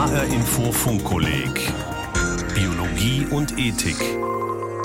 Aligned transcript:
HR 0.00 0.24
Info 0.24 0.72
Funkkolleg 0.72 1.70
Biologie 2.54 3.26
und 3.30 3.58
Ethik. 3.58 3.98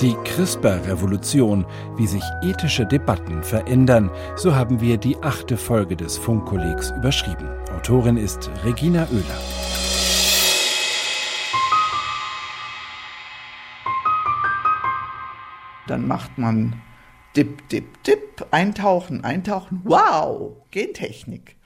Die 0.02 0.14
CRISPR-Revolution, 0.24 1.64
wie 1.96 2.06
sich 2.06 2.22
ethische 2.42 2.84
Debatten 2.84 3.42
verändern, 3.42 4.10
so 4.36 4.54
haben 4.54 4.82
wir 4.82 4.98
die 4.98 5.16
achte 5.22 5.56
Folge 5.56 5.96
des 5.96 6.18
Funkkollegs 6.18 6.90
überschrieben. 6.90 7.48
Autorin 7.74 8.18
ist 8.18 8.50
Regina 8.62 9.08
Oehler. 9.10 9.40
Dann 15.86 16.06
macht 16.06 16.36
man 16.36 16.82
Dip, 17.34 17.66
Dip, 17.70 18.02
Dip, 18.04 18.46
eintauchen, 18.50 19.24
eintauchen. 19.24 19.80
Wow, 19.82 20.58
Gentechnik. 20.70 21.56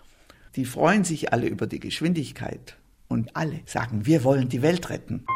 Die 0.54 0.64
freuen 0.64 1.02
sich 1.02 1.32
alle 1.32 1.48
über 1.48 1.66
die 1.66 1.80
Geschwindigkeit. 1.80 2.76
Und 3.10 3.36
alle 3.36 3.60
sagen, 3.66 4.06
wir 4.06 4.22
wollen 4.22 4.48
die 4.48 4.62
Welt 4.62 4.88
retten. 4.88 5.26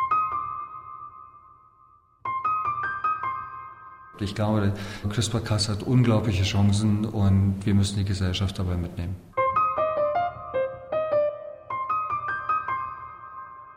Ich 4.20 4.36
glaube, 4.36 4.72
CRISPR-Cas 5.08 5.68
hat 5.68 5.82
unglaubliche 5.82 6.44
Chancen 6.44 7.04
und 7.04 7.66
wir 7.66 7.74
müssen 7.74 7.98
die 7.98 8.04
Gesellschaft 8.04 8.60
dabei 8.60 8.76
mitnehmen. 8.76 9.16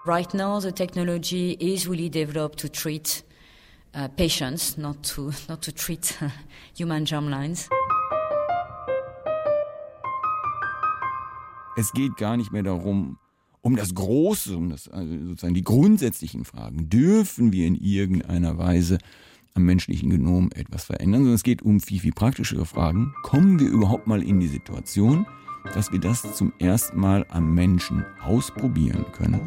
Right 0.06 0.32
now, 0.36 0.60
the 0.60 0.72
technology 0.72 1.58
is 1.60 1.90
really 1.90 2.10
developed 2.10 2.60
to 2.60 2.70
treat 2.70 3.24
uh, 3.96 4.08
patients, 4.16 4.78
not 4.78 5.02
to, 5.16 5.32
not 5.50 5.64
to 5.64 5.72
treat 5.72 6.14
human 6.78 7.04
germlines. 7.04 7.68
Es 11.76 11.92
geht 11.94 12.16
gar 12.18 12.38
nicht 12.38 12.52
mehr 12.52 12.64
darum, 12.64 13.18
um 13.62 13.76
das 13.76 13.94
Große, 13.94 14.56
um 14.56 14.70
das, 14.70 14.88
also 14.88 15.12
sozusagen 15.26 15.54
die 15.54 15.64
grundsätzlichen 15.64 16.46
Fragen. 16.46 16.90
Dürfen 16.90 17.52
wir 17.52 17.68
in 17.68 17.76
irgendeiner 17.76 18.58
Weise 18.58 18.98
am 19.54 19.64
menschlichen 19.64 20.10
Genom 20.10 20.52
etwas 20.54 20.86
verändern, 20.86 21.22
sondern 21.22 21.36
es 21.36 21.44
geht 21.44 21.62
um 21.64 21.80
viel, 21.80 22.00
viel 22.00 22.14
praktischere 22.14 22.66
Fragen. 22.66 23.14
Kommen 23.24 23.60
wir 23.60 23.68
überhaupt 23.68 24.08
mal 24.08 24.24
in 24.24 24.40
die 24.40 24.48
Situation, 24.48 25.26
dass 25.74 25.92
wir 25.92 26.00
das 26.00 26.36
zum 26.36 26.54
ersten 26.60 27.00
Mal 27.00 27.26
am 27.30 27.54
Menschen 27.54 28.06
ausprobieren 28.22 29.06
können? 29.12 29.42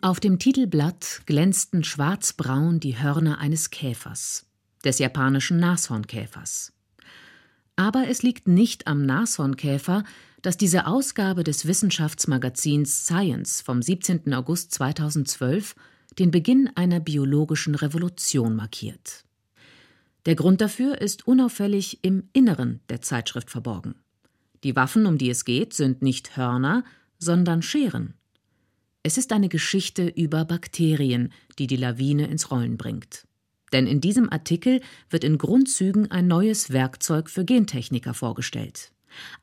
Auf 0.00 0.20
dem 0.20 0.38
Titelblatt 0.38 1.22
glänzten 1.26 1.82
schwarzbraun 1.82 2.80
die 2.80 2.98
Hörner 2.98 3.38
eines 3.38 3.70
Käfers, 3.70 4.46
des 4.84 4.98
japanischen 4.98 5.58
Nashornkäfers. 5.58 6.75
Aber 7.76 8.08
es 8.08 8.22
liegt 8.22 8.48
nicht 8.48 8.86
am 8.86 9.04
Nashornkäfer, 9.04 10.02
dass 10.42 10.56
diese 10.56 10.86
Ausgabe 10.86 11.44
des 11.44 11.66
Wissenschaftsmagazins 11.66 13.04
Science 13.04 13.60
vom 13.60 13.82
17. 13.82 14.32
August 14.32 14.72
2012 14.72 15.74
den 16.18 16.30
Beginn 16.30 16.70
einer 16.74 17.00
biologischen 17.00 17.74
Revolution 17.74 18.56
markiert. 18.56 19.24
Der 20.24 20.34
Grund 20.34 20.60
dafür 20.60 21.00
ist 21.00 21.26
unauffällig 21.26 21.98
im 22.02 22.28
Inneren 22.32 22.80
der 22.88 23.02
Zeitschrift 23.02 23.50
verborgen. 23.50 23.94
Die 24.64 24.74
Waffen, 24.74 25.06
um 25.06 25.18
die 25.18 25.30
es 25.30 25.44
geht, 25.44 25.74
sind 25.74 26.02
nicht 26.02 26.36
Hörner, 26.36 26.84
sondern 27.18 27.62
Scheren. 27.62 28.14
Es 29.02 29.18
ist 29.18 29.32
eine 29.32 29.48
Geschichte 29.48 30.08
über 30.08 30.44
Bakterien, 30.44 31.32
die 31.58 31.66
die 31.66 31.76
Lawine 31.76 32.26
ins 32.26 32.50
Rollen 32.50 32.76
bringt. 32.76 33.25
Denn 33.72 33.86
in 33.86 34.00
diesem 34.00 34.30
Artikel 34.30 34.80
wird 35.10 35.24
in 35.24 35.38
Grundzügen 35.38 36.10
ein 36.10 36.26
neues 36.26 36.70
Werkzeug 36.72 37.28
für 37.28 37.44
Gentechniker 37.44 38.14
vorgestellt. 38.14 38.92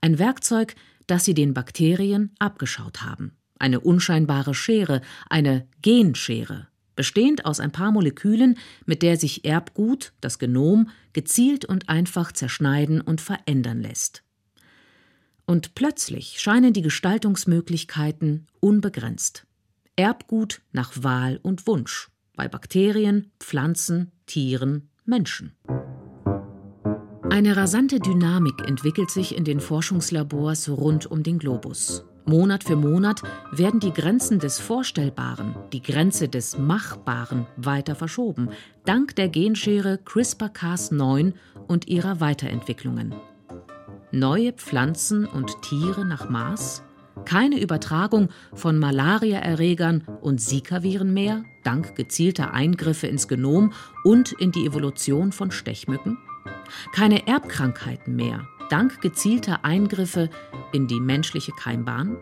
Ein 0.01 0.19
Werkzeug, 0.19 0.75
das 1.07 1.25
sie 1.25 1.33
den 1.33 1.53
Bakterien 1.53 2.31
abgeschaut 2.39 3.01
haben. 3.01 3.35
Eine 3.59 3.79
unscheinbare 3.79 4.53
Schere, 4.53 5.01
eine 5.29 5.67
Genschere, 5.81 6.67
bestehend 6.95 7.45
aus 7.45 7.59
ein 7.59 7.71
paar 7.71 7.91
Molekülen, 7.91 8.57
mit 8.85 9.01
der 9.01 9.17
sich 9.17 9.45
Erbgut, 9.45 10.13
das 10.21 10.39
Genom, 10.39 10.89
gezielt 11.13 11.65
und 11.65 11.89
einfach 11.89 12.31
zerschneiden 12.31 13.01
und 13.01 13.21
verändern 13.21 13.81
lässt. 13.81 14.23
Und 15.45 15.75
plötzlich 15.75 16.39
scheinen 16.39 16.73
die 16.73 16.81
Gestaltungsmöglichkeiten 16.81 18.47
unbegrenzt. 18.59 19.45
Erbgut 19.95 20.61
nach 20.71 21.03
Wahl 21.03 21.39
und 21.43 21.67
Wunsch, 21.67 22.09
bei 22.35 22.47
Bakterien, 22.47 23.31
Pflanzen, 23.39 24.11
Tieren, 24.25 24.89
Menschen. 25.05 25.55
Eine 27.29 27.57
rasante 27.57 27.99
Dynamik 27.99 28.67
entwickelt 28.67 29.09
sich 29.09 29.35
in 29.35 29.43
den 29.43 29.59
Forschungslabors 29.59 30.69
rund 30.69 31.09
um 31.09 31.23
den 31.23 31.39
Globus. 31.39 32.05
Monat 32.25 32.63
für 32.63 32.75
Monat 32.75 33.21
werden 33.51 33.79
die 33.79 33.91
Grenzen 33.91 34.39
des 34.39 34.59
Vorstellbaren, 34.59 35.55
die 35.73 35.81
Grenze 35.81 36.29
des 36.29 36.57
Machbaren 36.57 37.47
weiter 37.57 37.95
verschoben, 37.95 38.49
dank 38.85 39.15
der 39.15 39.27
Genschere 39.27 39.99
CRISPR-Cas9 40.05 41.33
und 41.67 41.87
ihrer 41.87 42.21
Weiterentwicklungen. 42.21 43.13
Neue 44.11 44.53
Pflanzen 44.53 45.25
und 45.25 45.61
Tiere 45.63 46.05
nach 46.05 46.29
Maß, 46.29 46.83
keine 47.25 47.59
Übertragung 47.59 48.29
von 48.53 48.77
Malariaerregern 48.77 50.03
und 50.21 50.39
Zika-Viren 50.39 51.13
mehr, 51.13 51.43
dank 51.63 51.95
gezielter 51.95 52.53
Eingriffe 52.53 53.07
ins 53.07 53.27
Genom 53.27 53.73
und 54.03 54.31
in 54.33 54.51
die 54.51 54.65
Evolution 54.65 55.31
von 55.31 55.51
Stechmücken, 55.51 56.17
keine 56.93 57.27
Erbkrankheiten 57.27 58.15
mehr, 58.15 58.47
dank 58.69 59.01
gezielter 59.01 59.65
Eingriffe 59.65 60.29
in 60.71 60.87
die 60.87 60.99
menschliche 60.99 61.51
Keimbahn? 61.51 62.17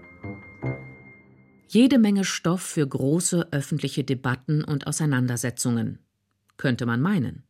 Jede 1.67 1.99
Menge 1.99 2.25
Stoff 2.25 2.61
für 2.61 2.85
große 2.85 3.47
öffentliche 3.51 4.03
Debatten 4.03 4.63
und 4.63 4.87
Auseinandersetzungen, 4.87 5.99
könnte 6.57 6.85
man 6.85 7.01
meinen. 7.01 7.43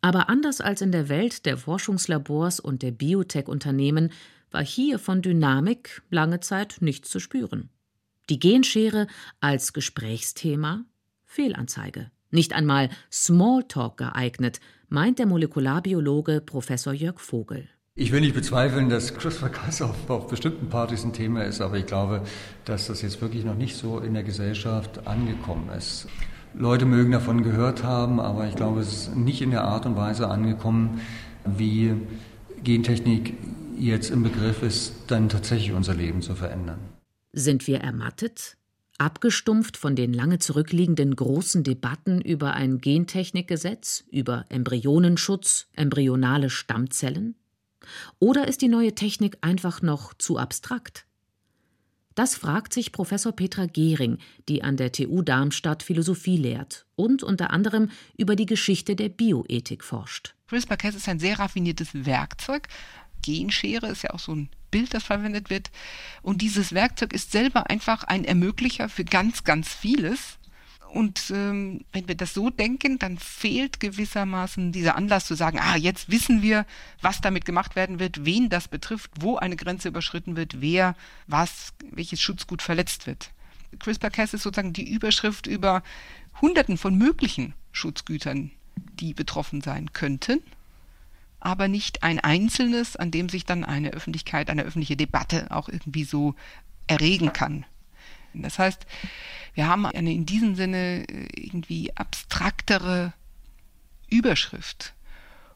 Aber 0.00 0.28
anders 0.28 0.60
als 0.60 0.80
in 0.80 0.92
der 0.92 1.08
Welt 1.08 1.46
der 1.46 1.56
Forschungslabors 1.56 2.60
und 2.60 2.82
der 2.82 2.92
Biotech-Unternehmen 2.92 4.12
war 4.50 4.64
hier 4.64 4.98
von 4.98 5.22
Dynamik 5.22 6.02
lange 6.10 6.40
Zeit 6.40 6.76
nichts 6.80 7.08
zu 7.10 7.20
spüren. 7.20 7.70
Die 8.30 8.38
Genschere 8.38 9.06
als 9.40 9.72
Gesprächsthema? 9.72 10.84
Fehlanzeige. 11.28 12.10
Nicht 12.30 12.54
einmal 12.54 12.88
Smalltalk 13.12 13.98
geeignet, 13.98 14.60
meint 14.88 15.18
der 15.18 15.26
Molekularbiologe 15.26 16.40
Professor 16.40 16.92
Jörg 16.92 17.20
Vogel. 17.20 17.68
Ich 17.94 18.12
will 18.12 18.20
nicht 18.20 18.34
bezweifeln, 18.34 18.88
dass 18.88 19.14
CRISPR-Cas 19.14 19.82
auf, 19.82 20.08
auf 20.08 20.28
bestimmten 20.28 20.68
Partys 20.68 21.04
ein 21.04 21.12
Thema 21.12 21.44
ist, 21.44 21.60
aber 21.60 21.76
ich 21.76 21.86
glaube, 21.86 22.22
dass 22.64 22.86
das 22.86 23.02
jetzt 23.02 23.20
wirklich 23.20 23.44
noch 23.44 23.56
nicht 23.56 23.76
so 23.76 23.98
in 23.98 24.14
der 24.14 24.22
Gesellschaft 24.22 25.06
angekommen 25.06 25.68
ist. 25.76 26.06
Leute 26.54 26.86
mögen 26.86 27.12
davon 27.12 27.42
gehört 27.42 27.84
haben, 27.84 28.20
aber 28.20 28.46
ich 28.48 28.56
glaube, 28.56 28.80
es 28.80 28.92
ist 28.92 29.16
nicht 29.16 29.42
in 29.42 29.50
der 29.50 29.64
Art 29.64 29.84
und 29.84 29.96
Weise 29.96 30.28
angekommen, 30.28 31.00
wie 31.44 31.94
Gentechnik 32.62 33.34
jetzt 33.78 34.10
im 34.10 34.22
Begriff 34.22 34.62
ist, 34.62 34.94
dann 35.08 35.28
tatsächlich 35.28 35.72
unser 35.72 35.94
Leben 35.94 36.22
zu 36.22 36.34
verändern. 36.34 36.78
Sind 37.32 37.66
wir 37.66 37.80
ermattet? 37.80 38.57
Abgestumpft 38.98 39.76
von 39.76 39.96
den 39.96 40.12
lange 40.12 40.38
zurückliegenden 40.38 41.14
großen 41.16 41.62
Debatten 41.62 42.20
über 42.20 42.54
ein 42.54 42.80
Gentechnikgesetz, 42.80 44.04
über 44.10 44.44
Embryonenschutz, 44.48 45.68
embryonale 45.74 46.50
Stammzellen? 46.50 47.36
Oder 48.18 48.48
ist 48.48 48.60
die 48.60 48.68
neue 48.68 48.94
Technik 48.94 49.38
einfach 49.40 49.82
noch 49.82 50.14
zu 50.14 50.36
abstrakt? 50.36 51.06
Das 52.18 52.34
fragt 52.34 52.72
sich 52.72 52.90
Professor 52.90 53.30
Petra 53.30 53.66
Gehring, 53.66 54.18
die 54.48 54.64
an 54.64 54.76
der 54.76 54.90
TU 54.90 55.22
Darmstadt 55.22 55.84
Philosophie 55.84 56.36
lehrt 56.36 56.84
und 56.96 57.22
unter 57.22 57.50
anderem 57.50 57.90
über 58.16 58.34
die 58.34 58.46
Geschichte 58.46 58.96
der 58.96 59.08
Bioethik 59.08 59.84
forscht. 59.84 60.34
CRISPR-Cas 60.48 60.96
ist 60.96 61.08
ein 61.08 61.20
sehr 61.20 61.38
raffiniertes 61.38 61.90
Werkzeug. 61.92 62.66
Genschere 63.22 63.86
ist 63.86 64.02
ja 64.02 64.10
auch 64.10 64.18
so 64.18 64.34
ein 64.34 64.48
Bild, 64.70 64.94
das 64.94 65.04
verwendet 65.04 65.50
wird. 65.50 65.70
Und 66.22 66.42
dieses 66.42 66.72
Werkzeug 66.72 67.12
ist 67.12 67.32
selber 67.32 67.70
einfach 67.70 68.04
ein 68.04 68.24
Ermöglicher 68.24 68.88
für 68.88 69.04
ganz, 69.04 69.44
ganz 69.44 69.68
vieles. 69.72 70.38
Und 70.92 71.30
ähm, 71.30 71.84
wenn 71.92 72.08
wir 72.08 72.14
das 72.14 72.32
so 72.32 72.48
denken, 72.48 72.98
dann 72.98 73.18
fehlt 73.18 73.78
gewissermaßen 73.78 74.72
dieser 74.72 74.96
Anlass 74.96 75.26
zu 75.26 75.34
sagen, 75.34 75.58
ah, 75.60 75.76
jetzt 75.76 76.10
wissen 76.10 76.40
wir, 76.40 76.64
was 77.02 77.20
damit 77.20 77.44
gemacht 77.44 77.76
werden 77.76 77.98
wird, 77.98 78.24
wen 78.24 78.48
das 78.48 78.68
betrifft, 78.68 79.10
wo 79.20 79.36
eine 79.36 79.56
Grenze 79.56 79.88
überschritten 79.88 80.36
wird, 80.36 80.60
wer, 80.60 80.96
was, 81.26 81.74
welches 81.90 82.22
Schutzgut 82.22 82.62
verletzt 82.62 83.06
wird. 83.06 83.30
CRISPR-Cas 83.78 84.32
ist 84.32 84.42
sozusagen 84.42 84.72
die 84.72 84.90
Überschrift 84.90 85.46
über 85.46 85.82
Hunderten 86.40 86.78
von 86.78 86.96
möglichen 86.96 87.52
Schutzgütern, 87.72 88.50
die 88.98 89.12
betroffen 89.12 89.60
sein 89.60 89.92
könnten 89.92 90.42
aber 91.48 91.66
nicht 91.66 92.02
ein 92.02 92.20
einzelnes, 92.20 92.94
an 92.94 93.10
dem 93.10 93.30
sich 93.30 93.46
dann 93.46 93.64
eine 93.64 93.92
Öffentlichkeit, 93.92 94.50
eine 94.50 94.64
öffentliche 94.64 94.98
Debatte 94.98 95.46
auch 95.50 95.70
irgendwie 95.70 96.04
so 96.04 96.34
erregen 96.86 97.32
kann. 97.32 97.64
Das 98.34 98.58
heißt, 98.58 98.84
wir 99.54 99.66
haben 99.66 99.86
eine 99.86 100.12
in 100.12 100.26
diesem 100.26 100.56
Sinne 100.56 101.08
äh, 101.08 101.26
irgendwie 101.34 101.96
abstraktere 101.96 103.14
Überschrift. 104.10 104.92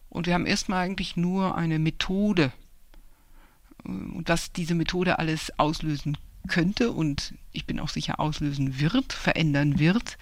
Und 0.08 0.26
wir 0.26 0.32
haben 0.32 0.46
erstmal 0.46 0.86
eigentlich 0.86 1.18
nur 1.18 1.56
eine 1.56 1.78
Methode, 1.78 2.52
äh, 3.84 3.88
und 3.88 4.30
was 4.30 4.50
diese 4.50 4.74
Methode 4.74 5.18
alles 5.18 5.52
auslösen 5.58 6.16
könnte 6.48 6.90
und 6.90 7.34
ich 7.52 7.66
bin 7.66 7.78
auch 7.78 7.90
sicher 7.90 8.18
auslösen 8.18 8.80
wird, 8.80 9.12
verändern 9.12 9.78
wird, 9.78 10.16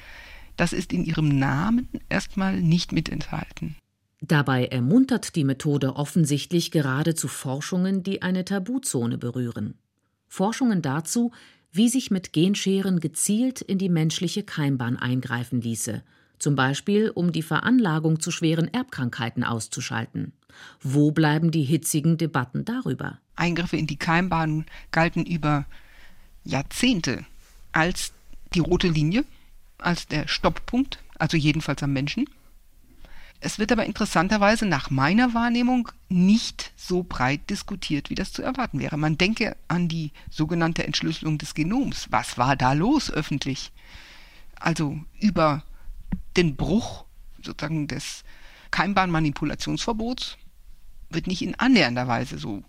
das 0.57 0.73
ist 0.73 0.93
in 0.93 1.05
ihrem 1.05 1.29
Namen 1.29 1.89
erstmal 2.09 2.61
nicht 2.61 2.91
mit 2.91 3.09
enthalten. 3.09 3.77
Dabei 4.21 4.67
ermuntert 4.67 5.35
die 5.35 5.45
Methode 5.45 5.97
offensichtlich 5.97 6.71
gerade 6.71 7.15
zu 7.15 7.27
Forschungen, 7.27 8.03
die 8.03 8.23
eine 8.23 8.45
Tabuzone 8.45 9.17
berühren. 9.17 9.75
Forschungen 10.29 10.83
dazu, 10.83 11.33
wie 11.73 11.89
sich 11.89 12.11
mit 12.11 12.33
Genscheren 12.33 13.01
gezielt 13.01 13.61
in 13.61 13.79
die 13.79 13.89
menschliche 13.89 14.43
Keimbahn 14.43 14.97
eingreifen 14.97 15.61
ließe, 15.61 16.03
zum 16.39 16.55
Beispiel 16.55 17.11
um 17.11 17.33
die 17.33 17.43
Veranlagung 17.43 18.21
zu 18.21 18.31
schweren 18.31 18.73
Erbkrankheiten 18.73 19.45
auszuschalten. 19.45 20.33
Wo 20.83 21.13
bleiben 21.13 21.51
die 21.51 21.63
hitzigen 21.63 22.19
Debatten 22.19 22.65
darüber? 22.65 23.19
Eingriffe 23.37 23.77
in 23.77 23.87
die 23.87 23.97
Keimbahn 23.97 24.67
galten 24.91 25.25
über 25.25 25.67
Jahrzehnte 26.45 27.25
als 27.73 28.13
die 28.55 28.61
rote 28.61 28.89
Linie, 28.89 29.25
als 29.79 30.09
der 30.09 30.29
Stopppunkt, 30.29 30.99
also 31.19 31.37
jedenfalls 31.37 31.83
am 31.83 31.93
Menschen. 31.93 32.27
Es 33.43 33.59
wird 33.59 33.73
aber 33.73 33.87
interessanterweise 33.87 34.67
nach 34.67 34.91
meiner 34.91 35.33
Wahrnehmung 35.33 35.89
nicht 36.11 36.73
so 36.77 37.03
breit 37.03 37.49
diskutiert, 37.49 38.11
wie 38.11 38.15
das 38.15 38.33
zu 38.33 38.43
erwarten 38.43 38.79
wäre. 38.79 38.99
Man 38.99 39.17
denke 39.17 39.57
an 39.67 39.89
die 39.89 40.13
sogenannte 40.31 40.85
Entschlüsselung 40.85 41.39
des 41.39 41.55
Genoms. 41.55 42.09
Was 42.11 42.37
war 42.37 42.55
da 42.55 42.75
los 42.75 43.11
öffentlich? 43.11 43.73
Also 44.57 45.01
über 45.21 45.63
den 46.37 46.57
Bruch 46.57 47.07
sozusagen 47.43 47.89
des 47.89 48.25
Keimbahnmanipulationsverbots 48.71 50.37
wird 51.09 51.27
nicht 51.27 51.41
in 51.41 51.55
annähernder 51.55 52.07
Weise 52.07 52.39
so 52.39 52.63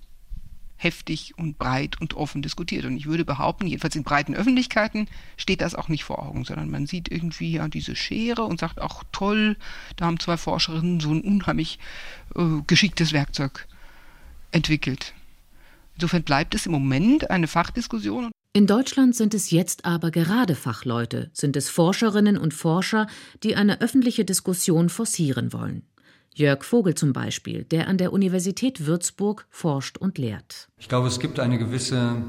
heftig 0.81 1.37
und 1.37 1.59
breit 1.59 2.01
und 2.01 2.15
offen 2.15 2.41
diskutiert. 2.41 2.85
Und 2.85 2.97
ich 2.97 3.05
würde 3.05 3.23
behaupten, 3.23 3.67
jedenfalls 3.67 3.95
in 3.95 4.03
breiten 4.03 4.33
Öffentlichkeiten 4.33 5.07
steht 5.37 5.61
das 5.61 5.75
auch 5.75 5.89
nicht 5.89 6.03
vor 6.03 6.23
Augen, 6.23 6.43
sondern 6.43 6.71
man 6.71 6.87
sieht 6.87 7.11
irgendwie 7.11 7.51
ja 7.51 7.67
diese 7.67 7.95
Schere 7.95 8.43
und 8.43 8.59
sagt, 8.59 8.81
auch 8.81 9.03
toll, 9.11 9.57
da 9.95 10.05
haben 10.05 10.19
zwei 10.19 10.37
Forscherinnen 10.37 10.99
so 10.99 11.11
ein 11.11 11.21
unheimlich 11.21 11.77
äh, 12.35 12.61
geschicktes 12.65 13.13
Werkzeug 13.13 13.67
entwickelt. 14.51 15.13
Insofern 15.95 16.23
bleibt 16.23 16.55
es 16.55 16.65
im 16.65 16.71
Moment 16.71 17.29
eine 17.29 17.47
Fachdiskussion. 17.47 18.31
In 18.53 18.67
Deutschland 18.67 19.15
sind 19.15 19.33
es 19.33 19.51
jetzt 19.51 19.85
aber 19.85 20.11
gerade 20.11 20.55
Fachleute, 20.55 21.29
sind 21.31 21.55
es 21.55 21.69
Forscherinnen 21.69 22.37
und 22.37 22.53
Forscher, 22.53 23.07
die 23.43 23.55
eine 23.55 23.79
öffentliche 23.81 24.25
Diskussion 24.25 24.89
forcieren 24.89 25.53
wollen. 25.53 25.83
Jörg 26.33 26.63
Vogel 26.63 26.95
zum 26.95 27.13
Beispiel, 27.13 27.65
der 27.65 27.87
an 27.87 27.97
der 27.97 28.13
Universität 28.13 28.85
Würzburg 28.85 29.45
forscht 29.49 29.97
und 29.97 30.17
lehrt. 30.17 30.69
Ich 30.77 30.87
glaube, 30.87 31.07
es 31.07 31.19
gibt 31.19 31.39
eine 31.39 31.57
gewisse 31.57 32.23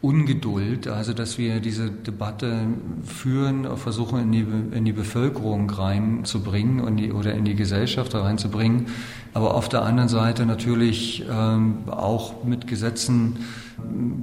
Ungeduld, 0.00 0.86
also 0.86 1.12
dass 1.12 1.38
wir 1.38 1.58
diese 1.58 1.90
Debatte 1.90 2.68
führen, 3.02 3.76
versuchen 3.76 4.20
in 4.20 4.32
die, 4.32 4.46
in 4.76 4.84
die 4.84 4.92
Bevölkerung 4.92 5.68
reinzubringen 5.68 6.80
und 6.80 6.98
die, 6.98 7.10
oder 7.10 7.34
in 7.34 7.44
die 7.44 7.56
Gesellschaft 7.56 8.14
reinzubringen, 8.14 8.86
aber 9.34 9.54
auf 9.54 9.68
der 9.68 9.82
anderen 9.82 10.08
Seite 10.08 10.46
natürlich 10.46 11.24
ähm, 11.28 11.88
auch 11.88 12.44
mit 12.44 12.68
Gesetzen 12.68 13.38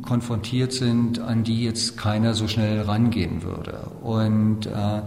konfrontiert 0.01 0.72
sind, 0.72 1.19
an 1.19 1.44
die 1.44 1.63
jetzt 1.63 1.98
keiner 1.98 2.33
so 2.33 2.48
schnell 2.48 2.81
rangehen 2.81 3.44
würde. 3.44 3.88
Und 4.01 4.68
äh, 4.68 5.01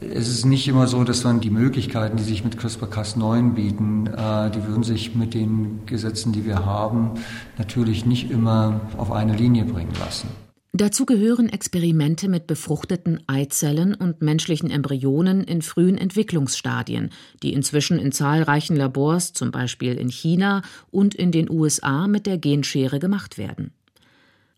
es 0.00 0.28
ist 0.28 0.44
nicht 0.44 0.68
immer 0.68 0.86
so, 0.86 1.04
dass 1.04 1.22
dann 1.22 1.40
die 1.40 1.50
Möglichkeiten, 1.50 2.16
die 2.16 2.22
sich 2.22 2.44
mit 2.44 2.56
CRISPR-Cas9 2.58 3.54
bieten, 3.54 4.06
äh, 4.06 4.50
die 4.50 4.66
würden 4.66 4.82
sich 4.82 5.14
mit 5.14 5.34
den 5.34 5.86
Gesetzen, 5.86 6.32
die 6.32 6.44
wir 6.44 6.64
haben, 6.64 7.12
natürlich 7.58 8.06
nicht 8.06 8.30
immer 8.30 8.80
auf 8.96 9.10
eine 9.10 9.34
Linie 9.34 9.64
bringen 9.64 9.94
lassen. 9.98 10.28
Dazu 10.72 11.06
gehören 11.06 11.48
Experimente 11.48 12.28
mit 12.28 12.46
befruchteten 12.46 13.20
Eizellen 13.26 13.94
und 13.94 14.20
menschlichen 14.20 14.70
Embryonen 14.70 15.42
in 15.42 15.62
frühen 15.62 15.96
Entwicklungsstadien, 15.96 17.08
die 17.42 17.54
inzwischen 17.54 17.98
in 17.98 18.12
zahlreichen 18.12 18.76
Labors, 18.76 19.32
zum 19.32 19.52
Beispiel 19.52 19.94
in 19.94 20.10
China 20.10 20.60
und 20.90 21.14
in 21.14 21.32
den 21.32 21.48
USA, 21.48 22.06
mit 22.06 22.26
der 22.26 22.36
Genschere 22.36 22.98
gemacht 22.98 23.38
werden. 23.38 23.72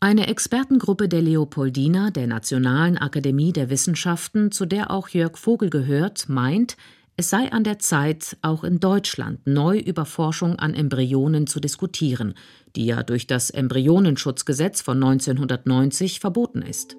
Eine 0.00 0.28
Expertengruppe 0.28 1.08
der 1.08 1.22
Leopoldina, 1.22 2.12
der 2.12 2.28
Nationalen 2.28 2.98
Akademie 2.98 3.52
der 3.52 3.68
Wissenschaften, 3.68 4.52
zu 4.52 4.64
der 4.64 4.92
auch 4.92 5.08
Jörg 5.08 5.36
Vogel 5.36 5.70
gehört, 5.70 6.28
meint, 6.28 6.76
es 7.16 7.30
sei 7.30 7.50
an 7.50 7.64
der 7.64 7.80
Zeit, 7.80 8.36
auch 8.40 8.62
in 8.62 8.78
Deutschland 8.78 9.44
neu 9.44 9.76
über 9.76 10.04
Forschung 10.04 10.56
an 10.56 10.72
Embryonen 10.72 11.48
zu 11.48 11.58
diskutieren, 11.58 12.34
die 12.76 12.86
ja 12.86 13.02
durch 13.02 13.26
das 13.26 13.50
Embryonenschutzgesetz 13.50 14.82
von 14.82 15.02
1990 15.02 16.20
verboten 16.20 16.62
ist. 16.62 16.96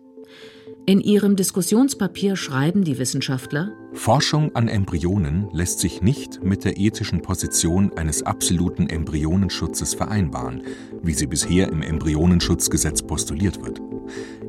In 0.89 1.01
ihrem 1.01 1.35
Diskussionspapier 1.35 2.35
schreiben 2.35 2.83
die 2.83 2.97
Wissenschaftler 2.97 3.73
Forschung 3.93 4.55
an 4.55 4.67
Embryonen 4.67 5.47
lässt 5.51 5.81
sich 5.81 6.01
nicht 6.01 6.43
mit 6.43 6.65
der 6.65 6.79
ethischen 6.79 7.21
Position 7.21 7.95
eines 7.95 8.23
absoluten 8.23 8.89
Embryonenschutzes 8.89 9.93
vereinbaren, 9.93 10.63
wie 11.03 11.13
sie 11.13 11.27
bisher 11.27 11.67
im 11.67 11.83
Embryonenschutzgesetz 11.83 13.03
postuliert 13.03 13.63
wird. 13.63 13.79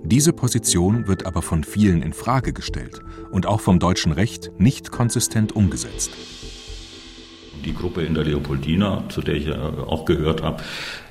Diese 0.03 0.33
Position 0.33 1.07
wird 1.07 1.27
aber 1.27 1.43
von 1.43 1.63
vielen 1.63 2.01
in 2.01 2.15
Frage 2.15 2.55
gestellt 2.55 3.03
und 3.31 3.45
auch 3.45 3.61
vom 3.61 3.79
deutschen 3.79 4.13
Recht 4.13 4.51
nicht 4.57 4.91
konsistent 4.91 5.55
umgesetzt 5.55 6.13
die 7.65 7.75
Gruppe 7.75 8.03
in 8.03 8.15
der 8.15 8.25
Leopoldina, 8.25 9.05
zu 9.09 9.21
der 9.21 9.35
ich 9.35 9.53
auch 9.53 10.05
gehört 10.05 10.43
habe, 10.43 10.63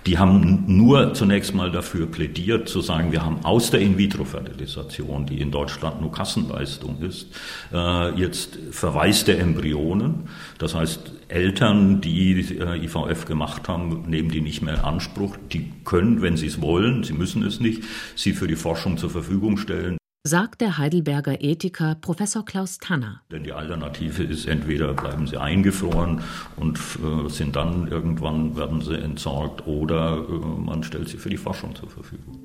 die 0.06 0.18
haben 0.18 0.63
nur 0.68 1.13
zunächst 1.13 1.54
mal 1.54 1.72
dafür 1.72 2.07
plädiert, 2.07 2.69
zu 2.69 2.81
sagen, 2.81 3.12
wir 3.12 3.24
haben 3.24 3.44
aus 3.44 3.69
der 3.69 3.81
In-vitro-Fertilisation, 3.81 5.25
die 5.25 5.42
in 5.42 5.51
Deutschland 5.51 6.01
nur 6.01 6.12
Kassenleistung 6.12 7.01
ist, 7.01 7.28
äh, 7.74 8.16
jetzt 8.19 8.57
Verweis 8.72 9.25
der 9.25 9.40
Embryonen. 9.40 10.30
Das 10.57 10.74
heißt, 10.74 11.12
Eltern, 11.28 12.01
die 12.01 12.40
äh, 12.57 12.84
IVF 12.84 13.25
gemacht 13.25 13.68
haben, 13.68 14.06
nehmen 14.07 14.31
die 14.31 14.42
nicht 14.42 14.62
mehr 14.62 14.75
in 14.75 14.80
Anspruch. 14.80 15.38
Die 15.51 15.72
können, 15.86 16.22
wenn 16.22 16.38
sie 16.38 16.48
es 16.48 16.62
wollen, 16.62 17.04
sie 17.04 17.13
müssen 17.13 17.44
es 17.44 17.60
nicht, 17.60 17.84
sie 18.16 18.34
für 18.34 18.48
die 18.48 18.56
Forschung 18.56 18.98
zur 18.98 19.10
Verfügung 19.10 19.57
stellen 19.57 19.99
sagt 20.24 20.60
der 20.62 20.77
Heidelberger 20.77 21.42
Ethiker 21.42 21.95
Professor 21.95 22.44
Klaus 22.44 22.77
Tanner. 22.77 23.21
Denn 23.31 23.44
die 23.44 23.54
Alternative 23.54 24.24
ist 24.24 24.48
entweder 24.48 24.94
bleiben 24.94 25.27
sie 25.27 25.38
eingefroren 25.38 26.21
und 26.57 26.77
äh, 26.77 27.30
sind 27.30 27.56
dann 27.56 27.88
irgendwann 27.88 28.57
werden 28.57 28.81
sie 28.81 28.95
entsorgt 28.95 29.66
oder 29.66 30.18
äh, 30.18 30.31
man 30.31 30.83
stellt 30.83 31.07
sie 31.07 31.18
für 31.18 31.30
die 31.30 31.38
Forschung 31.38 31.74
zur 31.74 31.89
Verfügung. 31.89 32.38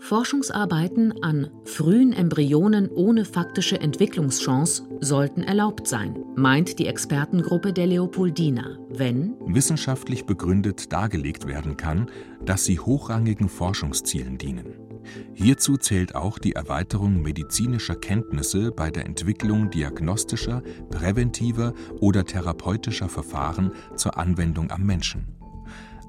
Forschungsarbeiten 0.00 1.22
an 1.22 1.50
frühen 1.64 2.12
Embryonen 2.12 2.88
ohne 2.88 3.24
faktische 3.26 3.78
Entwicklungschance 3.78 4.88
sollten 5.00 5.42
erlaubt 5.42 5.86
sein, 5.86 6.18
meint 6.36 6.78
die 6.78 6.86
Expertengruppe 6.86 7.72
der 7.72 7.86
Leopoldina, 7.86 8.78
wenn 8.88 9.34
wissenschaftlich 9.46 10.24
begründet 10.24 10.92
dargelegt 10.92 11.46
werden 11.46 11.76
kann, 11.76 12.10
dass 12.44 12.64
sie 12.64 12.80
hochrangigen 12.80 13.48
Forschungszielen 13.48 14.38
dienen. 14.38 14.89
Hierzu 15.34 15.76
zählt 15.76 16.14
auch 16.14 16.38
die 16.38 16.52
Erweiterung 16.52 17.22
medizinischer 17.22 17.96
Kenntnisse 17.96 18.72
bei 18.72 18.90
der 18.90 19.06
Entwicklung 19.06 19.70
diagnostischer, 19.70 20.62
präventiver 20.90 21.74
oder 22.00 22.24
therapeutischer 22.24 23.08
Verfahren 23.08 23.72
zur 23.96 24.18
Anwendung 24.18 24.70
am 24.70 24.84
Menschen. 24.84 25.28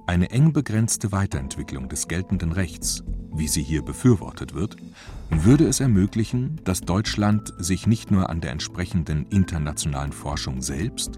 Eine 0.08 0.32
eng 0.32 0.52
begrenzte 0.52 1.12
Weiterentwicklung 1.12 1.88
des 1.88 2.08
geltenden 2.08 2.52
Rechts, 2.52 3.04
wie 3.34 3.48
sie 3.48 3.64
hier 3.64 3.82
befürwortet 3.82 4.54
wird, 4.54 4.76
würde 5.30 5.66
es 5.68 5.80
ermöglichen, 5.80 6.60
dass 6.66 6.82
Deutschland 6.82 7.54
sich 7.58 7.88
nicht 7.88 8.12
nur 8.12 8.30
an 8.30 8.42
der 8.42 8.52
entsprechenden 8.52 9.26
internationalen 9.28 10.12
Forschung 10.12 10.62
selbst, 10.62 11.18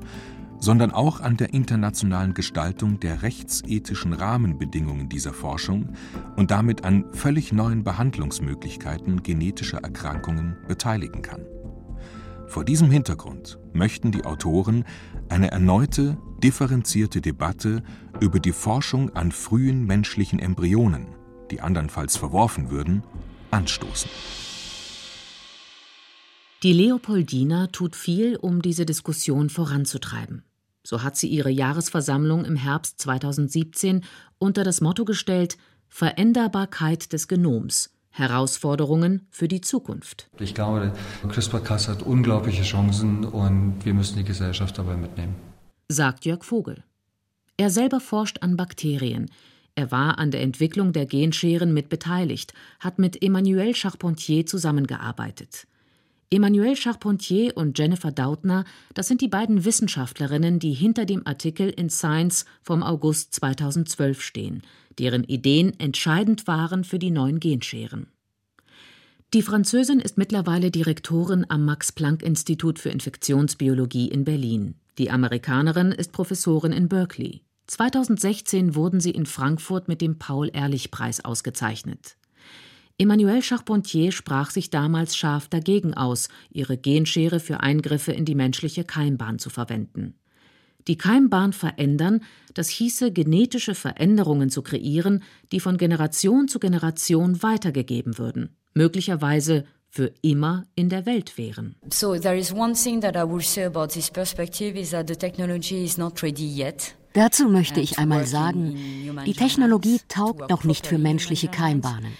sondern 0.63 0.91
auch 0.91 1.19
an 1.19 1.35
der 1.35 1.53
internationalen 1.53 2.33
Gestaltung 2.33 2.97
der 3.01 3.21
rechtsethischen 3.21 4.13
Rahmenbedingungen 4.13 5.09
dieser 5.09 5.33
Forschung 5.33 5.89
und 6.37 6.51
damit 6.51 6.85
an 6.85 7.03
völlig 7.11 7.51
neuen 7.51 7.83
Behandlungsmöglichkeiten 7.83 9.23
genetischer 9.23 9.79
Erkrankungen 9.79 10.55
beteiligen 10.65 11.21
kann. 11.21 11.41
Vor 12.47 12.63
diesem 12.63 12.89
Hintergrund 12.91 13.59
möchten 13.73 14.13
die 14.13 14.23
Autoren 14.23 14.85
eine 15.27 15.51
erneute, 15.51 16.17
differenzierte 16.41 17.19
Debatte 17.19 17.83
über 18.21 18.39
die 18.39 18.53
Forschung 18.53 19.13
an 19.17 19.33
frühen 19.33 19.85
menschlichen 19.85 20.39
Embryonen, 20.39 21.07
die 21.51 21.59
andernfalls 21.59 22.15
verworfen 22.15 22.69
würden, 22.69 23.03
anstoßen. 23.51 24.09
Die 26.63 26.71
Leopoldina 26.71 27.67
tut 27.67 27.97
viel, 27.97 28.37
um 28.37 28.61
diese 28.61 28.85
Diskussion 28.85 29.49
voranzutreiben. 29.49 30.45
So 30.85 31.01
hat 31.01 31.15
sie 31.15 31.27
ihre 31.27 31.49
Jahresversammlung 31.49 32.45
im 32.45 32.55
Herbst 32.55 32.99
2017 33.01 34.03
unter 34.37 34.63
das 34.63 34.81
Motto 34.81 35.05
gestellt 35.05 35.57
Veränderbarkeit 35.87 37.13
des 37.13 37.27
Genoms. 37.27 37.93
Herausforderungen 38.15 39.27
für 39.31 39.47
die 39.47 39.61
Zukunft. 39.61 40.29
Ich 40.39 40.53
glaube, 40.53 40.93
CRISPR-Cas 41.27 41.87
hat 41.87 42.03
unglaubliche 42.03 42.61
Chancen 42.61 43.25
und 43.25 43.83
wir 43.83 43.95
müssen 43.95 44.17
die 44.17 44.23
Gesellschaft 44.23 44.77
dabei 44.77 44.95
mitnehmen. 44.95 45.35
Sagt 45.87 46.23
Jörg 46.25 46.43
Vogel. 46.43 46.83
Er 47.57 47.71
selber 47.71 47.99
forscht 47.99 48.43
an 48.43 48.55
Bakterien. 48.55 49.31
Er 49.73 49.89
war 49.89 50.19
an 50.19 50.29
der 50.29 50.41
Entwicklung 50.41 50.93
der 50.93 51.07
Genscheren 51.07 51.73
mit 51.73 51.89
beteiligt, 51.89 52.53
hat 52.79 52.99
mit 52.99 53.23
Emmanuel 53.23 53.73
Charpentier 53.73 54.45
zusammengearbeitet. 54.45 55.65
Emmanuel 56.33 56.75
Charpentier 56.75 57.55
und 57.55 57.77
Jennifer 57.77 58.11
Doudna, 58.11 58.65
das 58.95 59.07
sind 59.07 59.21
die 59.21 59.27
beiden 59.27 59.65
Wissenschaftlerinnen, 59.65 60.57
die 60.57 60.73
hinter 60.73 61.05
dem 61.05 61.27
Artikel 61.27 61.69
in 61.69 61.91
Science 61.91 62.45
vom 62.63 62.81
August 62.81 63.35
2012 63.35 64.19
stehen, 64.19 64.63
deren 64.97 65.23
Ideen 65.25 65.79
entscheidend 65.79 66.47
waren 66.47 66.85
für 66.85 66.97
die 66.97 67.11
neuen 67.11 67.39
Genscheren. 67.39 68.07
Die 69.35 69.43
Französin 69.43 69.99
ist 69.99 70.17
mittlerweile 70.17 70.71
Direktorin 70.71 71.45
am 71.49 71.65
Max-Planck-Institut 71.65 72.79
für 72.79 72.89
Infektionsbiologie 72.89 74.07
in 74.07 74.23
Berlin. 74.23 74.73
Die 74.97 75.11
Amerikanerin 75.11 75.91
ist 75.91 76.13
Professorin 76.13 76.71
in 76.71 76.89
Berkeley. 76.89 77.41
2016 77.67 78.73
wurden 78.73 78.99
sie 78.99 79.11
in 79.11 79.27
Frankfurt 79.27 79.87
mit 79.87 80.01
dem 80.01 80.17
Paul-Ehrlich-Preis 80.17 81.23
ausgezeichnet. 81.23 82.17
Emmanuel 82.99 83.41
Charpentier 83.41 84.11
sprach 84.11 84.51
sich 84.51 84.69
damals 84.69 85.15
scharf 85.15 85.47
dagegen 85.47 85.95
aus, 85.95 86.29
ihre 86.51 86.77
Genschere 86.77 87.39
für 87.39 87.61
Eingriffe 87.61 88.11
in 88.11 88.23
die 88.23 88.35
menschliche 88.35 88.83
Keimbahn 88.83 89.39
zu 89.39 89.49
verwenden. 89.49 90.13
Die 90.87 90.97
Keimbahn 90.97 91.53
verändern, 91.53 92.21
das 92.53 92.69
hieße, 92.69 93.11
genetische 93.11 93.73
Veränderungen 93.73 94.49
zu 94.49 94.61
kreieren, 94.61 95.23
die 95.51 95.59
von 95.59 95.77
Generation 95.77 96.47
zu 96.47 96.59
Generation 96.59 97.41
weitergegeben 97.41 98.17
würden, 98.17 98.55
möglicherweise 98.73 99.65
für 99.89 100.11
immer 100.21 100.65
in 100.75 100.89
der 100.89 101.05
Welt 101.05 101.37
wären. 101.37 101.75
So 101.91 102.17
there 102.17 102.37
is 102.37 102.51
one 102.51 102.73
thing 102.73 103.01
that 103.01 103.15
I 103.15 103.23
will 103.29 103.41
say 103.41 103.63
about 103.63 103.87
this 103.87 104.11
perspective 104.11 104.77
is 104.77 104.89
that 104.91 105.07
the 105.07 105.15
technology 105.15 105.83
is 105.83 105.97
not 105.97 106.21
ready 106.21 106.45
yet. 106.45 106.95
Dazu 107.13 107.47
möchte 107.47 107.79
ich 107.79 107.99
einmal 107.99 108.25
sagen, 108.25 108.75
die 109.25 109.33
Technologie 109.33 109.99
taugt 110.07 110.49
noch 110.49 110.63
nicht 110.63 110.87
für 110.87 110.97
menschliche 110.97 111.47
Keimbahnen. 111.47 112.11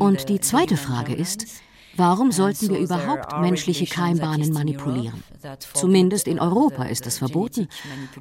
Und 0.00 0.28
die 0.28 0.40
zweite 0.40 0.76
Frage 0.76 1.14
ist, 1.14 1.46
warum 1.96 2.30
sollten 2.30 2.70
wir 2.70 2.78
überhaupt 2.78 3.40
menschliche 3.40 3.86
Keimbahnen 3.86 4.52
manipulieren? 4.52 5.24
Zumindest 5.74 6.28
in 6.28 6.38
Europa 6.38 6.84
ist 6.84 7.06
es 7.06 7.18
verboten. 7.18 7.68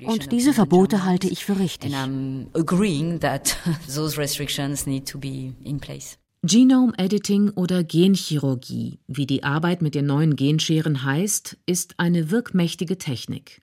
Und 0.03 0.31
diese 0.31 0.53
Verbote 0.53 1.05
halte 1.05 1.27
ich 1.27 1.45
für 1.45 1.59
richtig. 1.59 1.91
Genome 6.41 6.93
Editing 6.97 7.49
oder 7.49 7.83
Genchirurgie, 7.83 8.99
wie 9.07 9.25
die 9.25 9.43
Arbeit 9.43 9.81
mit 9.81 9.93
den 9.93 10.05
neuen 10.05 10.37
Genscheren 10.37 11.03
heißt, 11.03 11.57
ist 11.65 11.95
eine 11.97 12.31
wirkmächtige 12.31 12.97
Technik. 12.97 13.61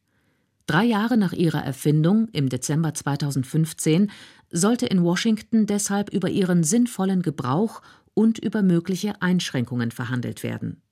Drei 0.66 0.85
Jahre 0.85 1.16
nach 1.16 1.33
ihrer 1.33 1.64
Erfindung, 1.64 2.28
im 2.33 2.50
Dezember 2.50 2.92
2015, 2.92 4.11
sollte 4.50 4.85
in 4.85 5.02
Washington 5.02 5.64
deshalb 5.64 6.12
über 6.12 6.28
ihren 6.28 6.64
sinnvollen 6.64 7.23
Gebrauch 7.23 7.80
und 8.12 8.38
über 8.38 8.61
mögliche 8.61 9.23
Einschränkungen 9.23 9.90
verhandelt 9.90 10.42
werden. 10.42 10.83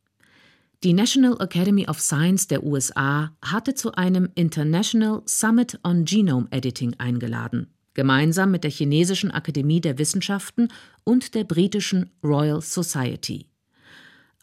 Die 0.84 0.94
National 0.94 1.36
Academy 1.38 1.86
of 1.86 2.00
Science 2.00 2.46
der 2.46 2.64
USA 2.64 3.36
hatte 3.42 3.74
zu 3.74 3.92
einem 3.92 4.30
International 4.34 5.20
Summit 5.26 5.78
on 5.84 6.06
Genome 6.06 6.46
Editing 6.50 6.94
eingeladen 6.96 7.73
gemeinsam 7.94 8.50
mit 8.50 8.64
der 8.64 8.70
Chinesischen 8.70 9.30
Akademie 9.30 9.80
der 9.80 9.98
Wissenschaften 9.98 10.68
und 11.04 11.34
der 11.34 11.44
britischen 11.44 12.10
Royal 12.22 12.60
Society. 12.60 13.46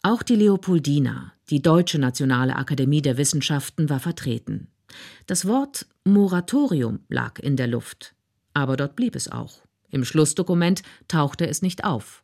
Auch 0.02 0.22
die 0.22 0.36
Leopoldina, 0.36 1.32
die 1.48 1.62
Deutsche 1.62 1.98
Nationale 1.98 2.56
Akademie 2.56 3.02
der 3.02 3.18
Wissenschaften, 3.18 3.88
war 3.88 4.00
vertreten. 4.00 4.68
Das 5.26 5.46
Wort 5.46 5.86
Moratorium 6.04 7.00
lag 7.08 7.38
in 7.38 7.56
der 7.56 7.68
Luft, 7.68 8.14
aber 8.52 8.76
dort 8.76 8.96
blieb 8.96 9.14
es 9.14 9.30
auch. 9.30 9.62
Im 9.90 10.04
Schlussdokument 10.04 10.82
tauchte 11.06 11.46
es 11.46 11.62
nicht 11.62 11.84
auf. 11.84 12.22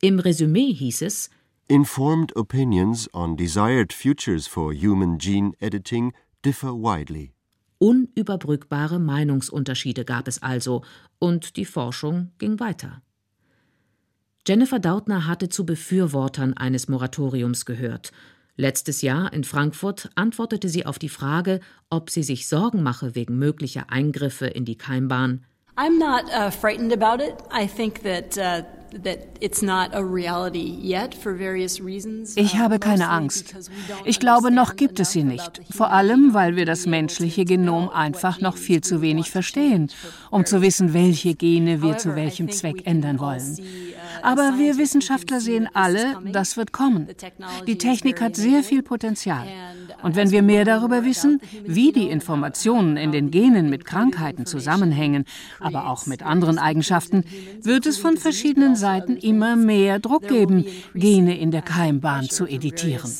Im 0.00 0.18
Resümee 0.18 0.72
hieß 0.72 1.02
es 1.02 1.30
Informed 1.68 2.36
opinions 2.36 3.12
on 3.12 3.36
desired 3.36 3.92
futures 3.92 4.46
for 4.46 4.72
human 4.72 5.18
gene 5.18 5.52
editing 5.58 6.12
differ 6.44 6.72
widely. 6.72 7.35
Unüberbrückbare 7.78 8.98
Meinungsunterschiede 8.98 10.04
gab 10.04 10.28
es 10.28 10.42
also, 10.42 10.82
und 11.18 11.56
die 11.56 11.64
Forschung 11.64 12.30
ging 12.38 12.58
weiter. 12.60 13.02
Jennifer 14.46 14.78
Dautner 14.78 15.26
hatte 15.26 15.48
zu 15.48 15.66
Befürwortern 15.66 16.54
eines 16.54 16.88
Moratoriums 16.88 17.66
gehört. 17.66 18.12
Letztes 18.56 19.02
Jahr 19.02 19.32
in 19.32 19.44
Frankfurt 19.44 20.10
antwortete 20.14 20.68
sie 20.68 20.86
auf 20.86 20.98
die 20.98 21.08
Frage, 21.08 21.60
ob 21.90 22.10
sie 22.10 22.22
sich 22.22 22.48
Sorgen 22.48 22.82
mache 22.82 23.14
wegen 23.14 23.38
möglicher 23.38 23.90
Eingriffe 23.90 24.46
in 24.46 24.64
die 24.64 24.78
Keimbahn. 24.78 25.44
I'm 25.76 25.98
not 25.98 26.24
uh, 26.32 26.50
frightened 26.50 26.92
about 26.92 27.22
it. 27.22 27.34
I 27.52 27.66
think 27.66 28.02
that 28.02 28.38
uh 28.38 28.75
ich 32.36 32.56
habe 32.56 32.78
keine 32.78 33.08
Angst. 33.08 33.54
Ich 34.04 34.20
glaube, 34.20 34.50
noch 34.50 34.76
gibt 34.76 35.00
es 35.00 35.12
sie 35.12 35.24
nicht. 35.24 35.60
Vor 35.70 35.90
allem, 35.92 36.34
weil 36.34 36.56
wir 36.56 36.66
das 36.66 36.86
menschliche 36.86 37.44
Genom 37.44 37.88
einfach 37.88 38.40
noch 38.40 38.56
viel 38.56 38.80
zu 38.80 39.00
wenig 39.00 39.30
verstehen, 39.30 39.90
um 40.30 40.44
zu 40.44 40.62
wissen, 40.62 40.94
welche 40.94 41.34
Gene 41.34 41.82
wir 41.82 41.98
zu 41.98 42.14
welchem 42.16 42.50
Zweck 42.50 42.86
ändern 42.86 43.18
wollen. 43.18 43.58
Aber 44.22 44.58
wir 44.58 44.78
Wissenschaftler 44.78 45.40
sehen 45.40 45.68
alle, 45.72 46.18
das 46.32 46.56
wird 46.56 46.72
kommen. 46.72 47.08
Die 47.66 47.78
Technik 47.78 48.20
hat 48.20 48.36
sehr 48.36 48.62
viel 48.62 48.82
Potenzial. 48.82 49.46
Und 50.02 50.16
wenn 50.16 50.30
wir 50.30 50.42
mehr 50.42 50.64
darüber 50.64 51.04
wissen, 51.04 51.40
wie 51.64 51.92
die 51.92 52.08
Informationen 52.08 52.96
in 52.96 53.12
den 53.12 53.30
Genen 53.30 53.70
mit 53.70 53.84
Krankheiten 53.84 54.46
zusammenhängen, 54.46 55.24
aber 55.60 55.88
auch 55.88 56.06
mit 56.06 56.22
anderen 56.22 56.58
Eigenschaften, 56.58 57.24
wird 57.62 57.86
es 57.86 57.98
von 57.98 58.16
verschiedenen 58.16 58.75
Seiten 58.76 59.16
immer 59.16 59.56
mehr 59.56 59.98
Druck 59.98 60.28
geben, 60.28 60.64
Gene 60.94 61.38
in 61.38 61.50
der 61.50 61.62
Keimbahn 61.62 62.28
zu 62.28 62.46
editieren. 62.46 63.10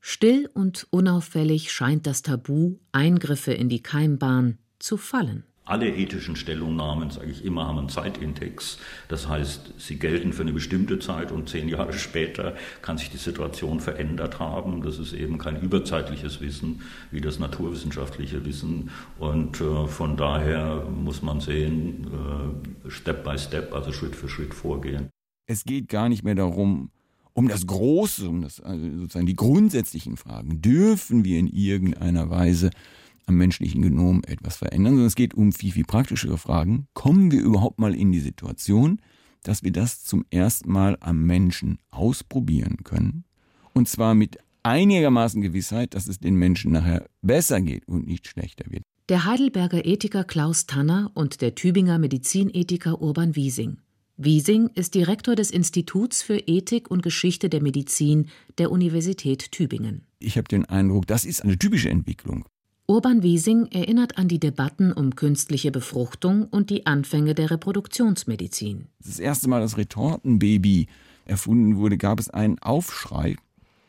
Still 0.00 0.50
und 0.54 0.86
unauffällig 0.90 1.72
scheint 1.72 2.06
das 2.06 2.22
Tabu, 2.22 2.76
Eingriffe 2.92 3.52
in 3.52 3.68
die 3.68 3.82
Keimbahn, 3.82 4.58
zu 4.78 4.96
fallen. 4.96 5.44
Alle 5.66 5.94
ethischen 5.94 6.36
Stellungnahmen, 6.36 7.10
sage 7.10 7.28
ich 7.28 7.44
immer, 7.44 7.66
haben 7.66 7.78
einen 7.78 7.88
Zeitindex. 7.88 8.78
Das 9.08 9.28
heißt, 9.28 9.74
sie 9.78 9.98
gelten 9.98 10.32
für 10.32 10.42
eine 10.42 10.52
bestimmte 10.52 11.00
Zeit 11.00 11.32
und 11.32 11.48
zehn 11.48 11.68
Jahre 11.68 11.92
später 11.98 12.54
kann 12.82 12.98
sich 12.98 13.10
die 13.10 13.16
Situation 13.16 13.80
verändert 13.80 14.38
haben. 14.38 14.80
Das 14.82 15.00
ist 15.00 15.12
eben 15.12 15.38
kein 15.38 15.60
überzeitliches 15.60 16.40
Wissen 16.40 16.82
wie 17.10 17.20
das 17.20 17.40
naturwissenschaftliche 17.40 18.44
Wissen. 18.44 18.90
Und 19.18 19.60
äh, 19.60 19.88
von 19.88 20.16
daher 20.16 20.84
muss 20.84 21.20
man 21.22 21.40
sehen, 21.40 22.06
äh, 22.86 22.88
Step 22.88 23.24
by 23.24 23.36
Step, 23.36 23.74
also 23.74 23.92
Schritt 23.92 24.14
für 24.14 24.28
Schritt 24.28 24.54
vorgehen. 24.54 25.10
Es 25.48 25.64
geht 25.64 25.88
gar 25.88 26.08
nicht 26.08 26.22
mehr 26.22 26.36
darum, 26.36 26.90
um 27.32 27.48
das 27.48 27.66
Große, 27.66 28.28
um 28.28 28.40
das, 28.40 28.60
also 28.60 28.88
sozusagen 28.98 29.26
die 29.26 29.36
grundsätzlichen 29.36 30.16
Fragen. 30.16 30.62
Dürfen 30.62 31.24
wir 31.24 31.40
in 31.40 31.48
irgendeiner 31.48 32.30
Weise 32.30 32.70
am 33.26 33.36
menschlichen 33.36 33.82
Genom 33.82 34.22
etwas 34.26 34.56
verändern, 34.56 34.94
sondern 34.94 35.08
es 35.08 35.14
geht 35.14 35.34
um 35.34 35.52
viel, 35.52 35.72
viel 35.72 35.84
praktischere 35.84 36.38
Fragen. 36.38 36.86
Kommen 36.94 37.30
wir 37.30 37.40
überhaupt 37.40 37.78
mal 37.78 37.94
in 37.94 38.12
die 38.12 38.20
Situation, 38.20 39.00
dass 39.42 39.62
wir 39.62 39.72
das 39.72 40.02
zum 40.02 40.24
ersten 40.30 40.72
Mal 40.72 40.96
am 41.00 41.24
Menschen 41.24 41.78
ausprobieren 41.90 42.78
können? 42.84 43.24
Und 43.74 43.88
zwar 43.88 44.14
mit 44.14 44.38
einigermaßen 44.62 45.42
Gewissheit, 45.42 45.94
dass 45.94 46.08
es 46.08 46.18
den 46.18 46.34
Menschen 46.36 46.72
nachher 46.72 47.06
besser 47.22 47.60
geht 47.60 47.86
und 47.86 48.06
nicht 48.06 48.26
schlechter 48.26 48.64
wird. 48.70 48.82
Der 49.08 49.24
Heidelberger 49.24 49.84
Ethiker 49.84 50.24
Klaus 50.24 50.66
Tanner 50.66 51.12
und 51.14 51.40
der 51.40 51.54
Tübinger 51.54 51.98
Medizinethiker 51.98 53.00
Urban 53.00 53.36
Wiesing. 53.36 53.78
Wiesing 54.16 54.70
ist 54.74 54.94
Direktor 54.94 55.36
des 55.36 55.50
Instituts 55.50 56.22
für 56.22 56.38
Ethik 56.38 56.90
und 56.90 57.02
Geschichte 57.02 57.48
der 57.48 57.62
Medizin 57.62 58.28
der 58.58 58.72
Universität 58.72 59.52
Tübingen. 59.52 60.06
Ich 60.18 60.38
habe 60.38 60.48
den 60.48 60.64
Eindruck, 60.64 61.06
das 61.06 61.24
ist 61.24 61.44
eine 61.44 61.58
typische 61.58 61.90
Entwicklung. 61.90 62.46
Urban 62.88 63.24
Wiesing 63.24 63.66
erinnert 63.72 64.16
an 64.16 64.28
die 64.28 64.38
Debatten 64.38 64.92
um 64.92 65.16
künstliche 65.16 65.72
Befruchtung 65.72 66.44
und 66.44 66.70
die 66.70 66.86
Anfänge 66.86 67.34
der 67.34 67.50
Reproduktionsmedizin. 67.50 68.86
Das 69.04 69.18
erste 69.18 69.48
Mal 69.48 69.60
das 69.60 69.76
Retortenbaby 69.76 70.86
erfunden 71.24 71.78
wurde, 71.78 71.98
gab 71.98 72.20
es 72.20 72.30
einen 72.30 72.60
Aufschrei. 72.60 73.34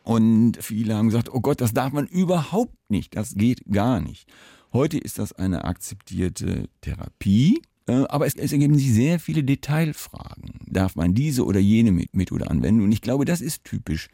Und 0.03 0.57
viele 0.61 0.95
haben 0.95 1.09
gesagt, 1.09 1.31
oh 1.31 1.41
Gott, 1.41 1.61
das 1.61 1.73
darf 1.73 1.93
man 1.93 2.07
überhaupt 2.07 2.73
nicht, 2.89 3.15
das 3.15 3.35
geht 3.35 3.61
gar 3.71 4.01
nicht. 4.01 4.27
Heute 4.73 4.97
ist 4.97 5.19
das 5.19 5.31
eine 5.31 5.65
akzeptierte 5.65 6.67
Therapie, 6.81 7.61
äh, 7.85 8.03
aber 8.09 8.25
es, 8.25 8.33
es, 8.33 8.51
ergeben 8.51 8.79
sich 8.79 8.91
sehr 8.91 9.19
viele 9.19 9.43
Detailfragen. 9.43 10.61
Darf 10.65 10.95
man 10.95 11.13
diese 11.13 11.45
oder 11.45 11.59
jene 11.59 11.91
Methode 12.13 12.49
anwenden? 12.49 12.81
Und 12.81 12.91
ich 12.91 13.01
glaube, 13.01 13.25
das 13.25 13.41
ist 13.41 13.63
typisch 13.63 14.07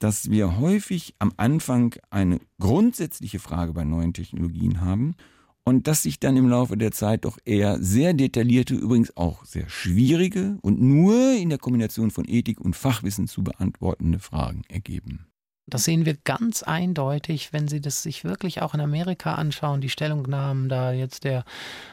dass 0.00 0.30
wir 0.30 0.58
häufig 0.58 1.14
am 1.20 1.32
Anfang 1.36 1.94
eine 2.10 2.40
grundsätzliche 2.58 3.38
Frage 3.38 3.72
bei 3.72 3.84
neuen 3.84 4.12
Technologien 4.12 4.80
haben 4.80 5.14
und 5.62 5.86
dass 5.86 6.02
sich 6.02 6.18
dann 6.18 6.36
im 6.36 6.48
Laufe 6.48 6.76
der 6.76 6.90
Zeit 6.90 7.24
doch 7.24 7.38
eher 7.44 7.80
sehr 7.82 8.14
detaillierte, 8.14 8.74
übrigens 8.74 9.16
auch 9.16 9.44
sehr 9.44 9.68
schwierige 9.68 10.58
und 10.62 10.80
nur 10.80 11.32
in 11.34 11.50
der 11.50 11.58
Kombination 11.58 12.10
von 12.10 12.24
Ethik 12.26 12.60
und 12.60 12.74
Fachwissen 12.74 13.28
zu 13.28 13.44
beantwortende 13.44 14.18
Fragen 14.18 14.62
ergeben. 14.68 15.26
Das 15.66 15.84
sehen 15.84 16.06
wir 16.06 16.16
ganz 16.24 16.62
eindeutig, 16.64 17.52
wenn 17.52 17.68
Sie 17.68 17.80
das 17.80 18.02
sich 18.02 18.24
wirklich 18.24 18.62
auch 18.62 18.74
in 18.74 18.80
Amerika 18.80 19.34
anschauen, 19.34 19.80
die 19.80 19.90
Stellungnahmen 19.90 20.68
da 20.68 20.92
jetzt 20.92 21.24
der 21.24 21.44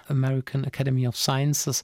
American 0.07 0.63
Academy 0.63 1.07
of 1.07 1.17
Sciences. 1.17 1.83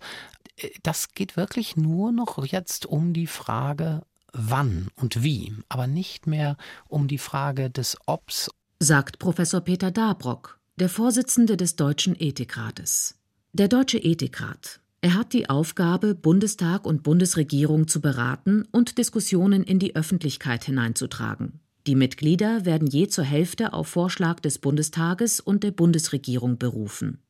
Das 0.82 1.10
geht 1.14 1.38
wirklich 1.38 1.76
nur 1.76 2.12
noch 2.12 2.44
jetzt 2.46 2.86
um 2.86 3.14
die 3.14 3.28
Frage, 3.28 4.02
wann 4.34 4.90
und 4.96 5.24
wie, 5.24 5.54
aber 5.70 5.88
nicht 5.88 6.28
mehr 6.28 6.58
um 6.88 7.08
die 7.08 7.18
Frage 7.18 7.70
des 7.70 7.98
Obs. 8.06 8.50
Sagt 8.80 9.20
Professor 9.20 9.62
Peter 9.62 9.92
Dabrock, 9.92 10.60
der 10.78 10.90
Vorsitzende 10.90 11.56
des 11.56 11.76
Deutschen 11.76 12.20
Ethikrates. 12.20 13.20
Der 13.54 13.68
Deutsche 13.68 14.00
Ethikrat. 14.00 14.82
Er 15.02 15.14
hat 15.16 15.34
die 15.34 15.50
Aufgabe, 15.50 16.16
Bundestag 16.16 16.86
und 16.86 17.04
Bundesregierung 17.04 17.88
zu 17.88 18.02
beraten 18.02 18.66
und 18.72 18.98
Diskussionen 18.98 19.64
in 19.64 19.78
die 19.78 19.96
Öffentlichkeit 19.96 20.64
hineinzutragen. 20.64 21.60
Die 21.86 21.96
Mitglieder 21.96 22.66
werden 22.66 22.88
je 22.88 23.08
zur 23.08 23.26
Hälfte 23.26 23.74
auf 23.74 23.90
Vorschlag 23.90 24.40
des 24.40 24.60
Bundestages 24.60 25.42
und 25.42 25.64
der 25.64 25.72
Bundesregierung 25.72 26.58
berufen. 26.58 27.22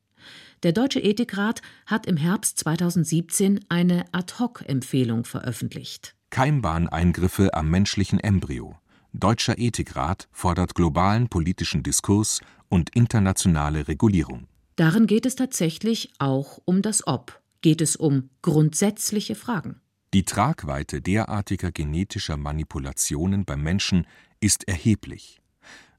Der 0.61 0.71
Deutsche 0.71 0.99
Ethikrat 0.99 1.61
hat 1.87 2.05
im 2.05 2.15
Herbst 2.15 2.59
2017 2.59 3.65
eine 3.67 4.05
Ad-hoc-Empfehlung 4.13 5.25
veröffentlicht. 5.25 6.15
Keimbahneingriffe 6.33 7.53
am 7.53 7.69
menschlichen 7.69 8.19
Embryo. 8.19 8.75
Deutscher 9.13 9.59
Ethikrat 9.59 10.27
fordert 10.31 10.73
globalen 10.73 11.29
politischen 11.29 11.83
Diskurs 11.83 12.41
und 12.69 12.89
internationale 12.95 13.87
Regulierung. 13.87 14.47
Darin 14.75 15.05
geht 15.05 15.27
es 15.27 15.35
tatsächlich 15.35 16.11
auch 16.17 16.59
um 16.65 16.81
das 16.81 17.05
Ob, 17.05 17.39
geht 17.61 17.81
es 17.81 17.95
um 17.95 18.31
grundsätzliche 18.41 19.35
Fragen. 19.35 19.79
Die 20.15 20.25
Tragweite 20.25 21.01
derartiger 21.01 21.71
genetischer 21.71 22.35
Manipulationen 22.35 23.45
beim 23.45 23.61
Menschen 23.61 24.07
ist 24.39 24.67
erheblich. 24.67 25.39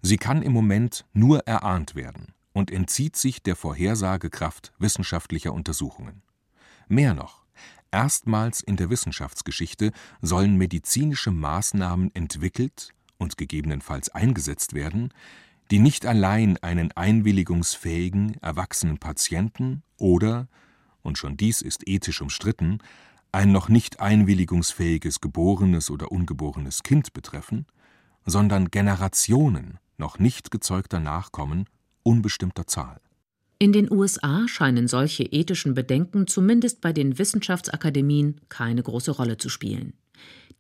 Sie 0.03 0.17
kann 0.17 0.43
im 0.43 0.51
Moment 0.51 1.05
nur 1.13 1.47
erahnt 1.47 1.95
werden 1.95 2.35
und 2.53 2.73
entzieht 2.73 3.15
sich 3.15 3.41
der 3.45 3.55
Vorhersagekraft 3.55 4.73
wissenschaftlicher 4.81 5.53
Untersuchungen. 5.53 6.23
Mehr 6.89 7.15
noch, 7.15 7.44
erstmals 7.95 8.61
in 8.61 8.77
der 8.77 8.91
Wissenschaftsgeschichte 8.91 9.93
sollen 10.21 10.57
medizinische 10.57 11.31
Maßnahmen 11.31 12.13
entwickelt 12.13 12.93
und 13.19 13.39
gegebenenfalls 13.39 14.09
eingesetzt 14.09 14.75
werden, 14.75 15.15
die 15.71 15.79
nicht 15.79 16.05
allein 16.05 16.57
einen 16.57 16.91
einwilligungsfähigen, 16.91 18.35
erwachsenen 18.43 18.99
Patienten 18.99 19.85
oder, 19.97 20.49
und 21.03 21.19
schon 21.19 21.37
dies 21.37 21.63
ist 21.63 21.87
ethisch 21.87 22.21
umstritten, 22.21 22.79
ein 23.31 23.53
noch 23.53 23.69
nicht 23.69 24.01
einwilligungsfähiges 24.01 25.21
geborenes 25.21 25.89
oder 25.89 26.11
ungeborenes 26.11 26.83
Kind 26.83 27.13
betreffen, 27.13 27.65
sondern 28.27 28.73
Generationen 28.73 29.79
noch 29.99 30.19
nicht 30.19 30.51
gezeugter 30.51 30.99
Nachkommen 30.99 31.67
unbestimmter 32.03 32.67
Zahl. 32.67 33.01
In 33.65 33.73
den 33.73 33.91
USA 33.91 34.47
scheinen 34.47 34.89
solche 34.89 35.23
ethischen 35.23 35.73
Bedenken 35.73 36.27
zumindest 36.27 36.83
bei 36.83 36.93
den 36.93 37.19
Wissenschaftsakademien 37.19 38.43
keine 38.51 38.83
große 38.83 39.13
Rolle 39.13 39.39
zu 39.39 39.49
spielen. 39.49 39.95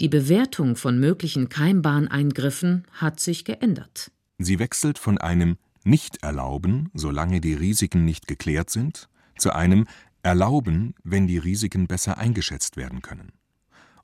Die 0.00 0.08
Bewertung 0.08 0.74
von 0.74 0.98
möglichen 0.98 1.50
Keimbahneingriffen 1.50 2.86
hat 2.92 3.20
sich 3.20 3.44
geändert. 3.44 4.10
Sie 4.38 4.58
wechselt 4.58 4.96
von 4.96 5.18
einem 5.18 5.58
Nicht-Erlauben, 5.84 6.88
solange 6.94 7.42
die 7.42 7.52
Risiken 7.52 8.06
nicht 8.06 8.26
geklärt 8.26 8.70
sind, 8.70 9.10
zu 9.36 9.54
einem 9.54 9.86
Erlauben, 10.22 10.94
wenn 11.04 11.26
die 11.26 11.36
Risiken 11.36 11.86
besser 11.86 12.16
eingeschätzt 12.16 12.78
werden 12.78 13.02
können. 13.02 13.32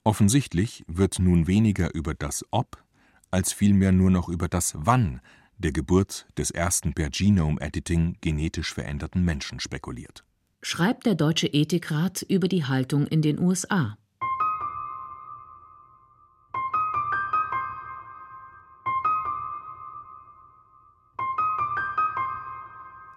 Offensichtlich 0.03 0.85
wird 0.87 1.17
nun 1.17 1.47
weniger 1.47 1.95
über 1.95 2.13
das 2.13 2.45
Ob 2.51 2.83
als 3.31 3.51
vielmehr 3.51 3.93
nur 3.93 4.11
noch 4.11 4.29
über 4.29 4.47
das 4.47 4.73
Wann 4.77 5.21
der 5.61 5.71
Geburt 5.71 6.27
des 6.37 6.51
ersten 6.51 6.93
per 6.93 7.09
Genome 7.09 7.61
Editing 7.61 8.17
genetisch 8.21 8.73
veränderten 8.73 9.23
Menschen 9.23 9.59
spekuliert. 9.59 10.23
Schreibt 10.61 11.05
der 11.05 11.15
Deutsche 11.15 11.47
Ethikrat 11.47 12.21
über 12.23 12.47
die 12.47 12.65
Haltung 12.65 13.07
in 13.07 13.21
den 13.21 13.39
USA. 13.39 13.97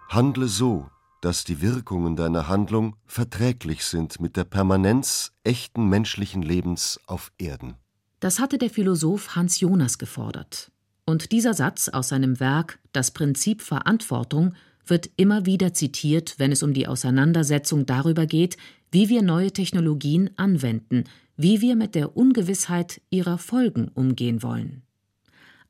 Handle 0.09 0.47
so, 0.47 0.89
dass 1.19 1.43
die 1.43 1.61
Wirkungen 1.61 2.15
deiner 2.15 2.47
Handlung 2.47 2.95
verträglich 3.05 3.83
sind 3.83 4.21
mit 4.21 4.37
der 4.37 4.45
Permanenz 4.45 5.33
echten 5.43 5.89
menschlichen 5.89 6.41
Lebens 6.41 6.99
auf 7.05 7.31
Erden. 7.37 7.75
Das 8.21 8.39
hatte 8.39 8.57
der 8.57 8.69
Philosoph 8.69 9.35
Hans 9.35 9.59
Jonas 9.59 9.97
gefordert. 9.97 10.71
Und 11.05 11.31
dieser 11.31 11.53
Satz 11.53 11.87
aus 11.89 12.09
seinem 12.09 12.39
Werk 12.39 12.79
Das 12.91 13.11
Prinzip 13.11 13.61
Verantwortung 13.61 14.53
wird 14.87 15.09
immer 15.17 15.45
wieder 15.45 15.73
zitiert, 15.73 16.35
wenn 16.37 16.51
es 16.51 16.63
um 16.63 16.73
die 16.73 16.87
Auseinandersetzung 16.87 17.85
darüber 17.85 18.25
geht, 18.25 18.57
wie 18.91 19.09
wir 19.09 19.21
neue 19.21 19.51
Technologien 19.51 20.31
anwenden, 20.37 21.05
wie 21.37 21.61
wir 21.61 21.75
mit 21.75 21.95
der 21.95 22.15
Ungewissheit 22.15 23.01
ihrer 23.09 23.37
Folgen 23.37 23.89
umgehen 23.89 24.41
wollen. 24.41 24.83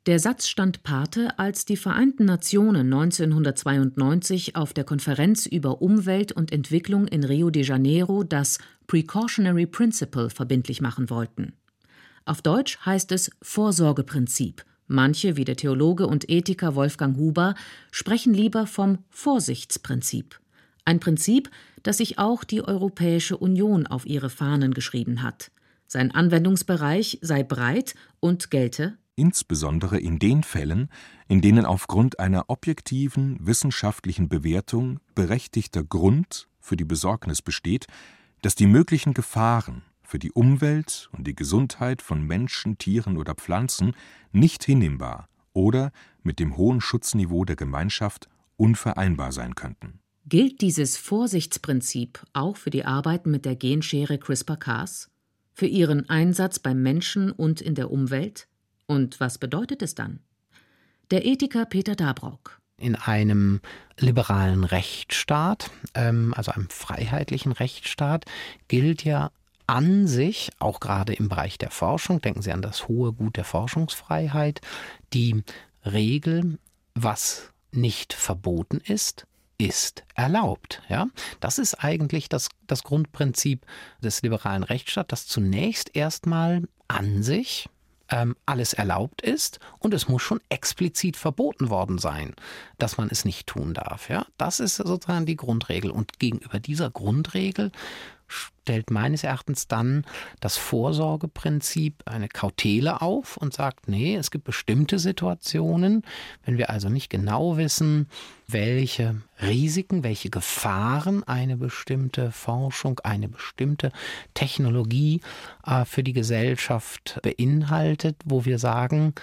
Der 0.06 0.20
Satz 0.20 0.48
stand 0.48 0.84
Pate, 0.84 1.40
als 1.40 1.66
die 1.66 1.78
Vereinten 1.78 2.26
Nationen 2.26 2.94
1992 2.94 4.56
auf 4.56 4.72
der 4.72 4.84
Konferenz 4.84 5.48
über 5.48 5.82
Umwelt 5.82 6.32
und 6.32 6.52
Entwicklung 6.52 7.08
in 7.08 7.24
Rio 7.24 7.50
de 7.50 7.64
Janeiro 7.64 8.24
das 8.24 8.60
Precautionary 8.86 9.66
Principle 9.66 10.30
verbindlich 10.30 10.80
machen 10.80 11.10
wollten. 11.10 11.54
Auf 12.24 12.44
Deutsch 12.44 12.78
heißt 12.86 13.12
es 13.14 13.32
Vorsorgeprinzip. 13.42 14.64
Manche, 14.88 15.36
wie 15.38 15.46
der 15.46 15.56
Theologe 15.56 16.08
und 16.08 16.30
Ethiker 16.30 16.76
Wolfgang 16.76 17.18
Huber, 17.18 17.56
sprechen 17.92 18.34
lieber 18.34 18.68
vom 18.68 19.00
Vorsichtsprinzip. 19.10 20.40
Ein 20.86 21.00
Prinzip, 21.00 21.50
das 21.84 21.98
sich 21.98 22.20
auch 22.20 22.44
die 22.44 22.62
Europäische 22.62 23.38
Union 23.38 23.88
auf 23.88 24.06
ihre 24.06 24.30
Fahnen 24.30 24.74
geschrieben 24.74 25.24
hat. 25.24 25.52
Sein 25.88 26.12
Anwendungsbereich 26.12 27.20
sei 27.22 27.44
breit 27.44 27.96
und 28.20 28.52
gelte 28.52 28.98
insbesondere 29.16 29.98
in 29.98 30.20
den 30.20 30.44
Fällen, 30.44 30.90
in 31.28 31.42
denen 31.42 31.66
aufgrund 31.66 32.20
einer 32.20 32.50
objektiven 32.50 33.38
wissenschaftlichen 33.40 34.30
Bewertung 34.30 35.00
berechtigter 35.16 35.84
Grund 35.84 36.48
für 36.60 36.76
die 36.76 36.86
Besorgnis 36.86 37.42
besteht, 37.42 37.88
dass 38.42 38.56
die 38.56 38.68
möglichen 38.68 39.14
Gefahren 39.14 39.84
für 40.06 40.20
die 40.20 40.32
Umwelt 40.32 41.10
und 41.12 41.26
die 41.28 41.36
Gesundheit 41.36 42.02
von 42.02 42.22
Menschen, 42.22 42.78
Tieren 42.78 43.18
oder 43.18 43.36
Pflanzen 43.36 43.94
nicht 44.32 44.64
hinnehmbar 44.64 45.28
oder 45.54 45.92
mit 46.24 46.40
dem 46.40 46.58
hohen 46.58 46.82
Schutzniveau 46.82 47.46
der 47.46 47.56
Gemeinschaft 47.56 48.30
unvereinbar 48.58 49.32
sein 49.32 49.56
könnten. 49.56 50.00
Gilt 50.28 50.62
dieses 50.62 50.98
Vorsichtsprinzip 50.98 52.24
auch 52.34 52.58
für 52.58 52.72
die 52.72 52.86
Arbeiten 52.86 53.30
mit 53.30 53.46
der 53.46 53.56
Genschere 53.56 54.18
CRISPR-Cas? 54.18 55.12
Für 55.54 55.68
ihren 55.68 56.10
Einsatz 56.10 56.60
beim 56.60 56.82
Menschen 56.82 57.32
und 57.32 57.62
in 57.62 57.76
der 57.76 57.92
Umwelt? 57.92 58.48
Und 58.88 59.20
was 59.20 59.38
bedeutet 59.38 59.82
es 59.82 59.96
dann? 59.96 60.20
Der 61.12 61.26
Ethiker 61.26 61.66
Peter 61.66 61.96
Dabrock. 61.96 62.60
In 62.78 62.96
einem 62.96 63.62
liberalen 64.00 64.64
Rechtsstaat, 64.64 65.70
ähm, 65.94 66.34
also 66.36 66.52
einem 66.52 66.70
freiheitlichen 66.70 67.52
Rechtsstaat, 67.52 68.26
gilt 68.68 69.06
ja 69.06 69.32
an 69.68 70.08
sich, 70.08 70.52
auch 70.60 70.80
gerade 70.80 71.14
im 71.14 71.30
Bereich 71.30 71.58
der 71.58 71.72
Forschung, 71.72 72.22
denken 72.22 72.42
Sie 72.42 72.52
an 72.52 72.62
das 72.62 72.88
hohe 72.88 73.14
Gut 73.14 73.38
der 73.38 73.46
Forschungsfreiheit, 73.46 74.62
die 75.14 75.44
Regel, 75.86 76.58
was 76.94 77.52
nicht 77.72 78.14
verboten 78.14 78.82
ist, 78.84 79.26
ist 79.58 80.04
erlaubt. 80.16 80.82
Ja? 80.90 81.08
Das 81.40 81.58
ist 81.58 81.76
eigentlich 81.76 82.30
das, 82.30 82.50
das 82.68 82.84
Grundprinzip 82.84 83.66
des 84.02 84.22
liberalen 84.22 84.64
Rechtsstaats, 84.64 85.08
dass 85.10 85.28
zunächst 85.28 85.96
erstmal 85.96 86.64
an 86.88 87.24
sich 87.24 87.70
ähm, 88.10 88.36
alles 88.46 88.74
erlaubt 88.74 89.22
ist 89.22 89.60
und 89.80 89.94
es 89.94 90.08
muss 90.08 90.22
schon 90.22 90.42
explizit 90.50 91.18
verboten 91.18 91.70
worden 91.70 91.98
sein, 91.98 92.36
dass 92.78 92.98
man 92.98 93.10
es 93.10 93.26
nicht 93.26 93.48
tun 93.48 93.74
darf. 93.74 94.10
Ja? 94.10 94.26
Das 94.38 94.60
ist 94.60 94.76
sozusagen 94.76 95.26
die 95.26 95.38
Grundregel. 95.38 95.90
Und 95.92 96.20
gegenüber 96.20 96.60
dieser 96.60 96.92
Grundregel 96.92 97.72
stellt 98.28 98.90
meines 98.90 99.24
Erachtens 99.24 99.68
dann 99.68 100.06
das 100.40 100.58
Vorsorgeprinzip 100.58 102.04
eine 102.06 102.28
Kautele 102.28 103.02
auf 103.02 103.38
und 103.38 103.54
sagt, 103.54 103.88
nee, 103.88 104.16
es 104.16 104.32
gibt 104.32 104.44
bestimmte 104.44 104.98
Situationen, 104.98 106.04
wenn 106.44 106.58
wir 106.58 106.70
also 106.70 106.90
nicht 106.90 107.10
genau 107.10 107.58
wissen, 107.58 108.10
welche 108.48 109.22
Risiken, 109.42 110.04
welche 110.04 110.30
Gefahren 110.30 111.24
eine 111.24 111.58
bestimmte 111.58 112.32
Forschung, 112.32 113.00
eine 113.04 113.30
bestimmte 113.30 113.92
Technologie 114.34 115.22
äh, 115.66 115.86
für 115.86 116.04
die 116.04 116.14
Gesellschaft 116.14 117.20
beinhaltet, 117.22 118.18
wo 118.26 118.46
wir 118.46 118.60
sagen, 118.60 119.14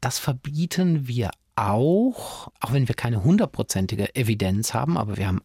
das 0.00 0.18
verbieten 0.18 1.06
wir 1.08 1.30
auch, 1.56 2.48
auch 2.60 2.72
wenn 2.72 2.88
wir 2.88 2.94
keine 2.94 3.24
hundertprozentige 3.24 4.14
Evidenz 4.14 4.74
haben, 4.74 4.96
aber 4.96 5.16
wir 5.16 5.28
haben 5.28 5.42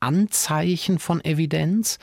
Anzeichen 0.00 0.98
von 0.98 1.24
Evidenz 1.24 1.98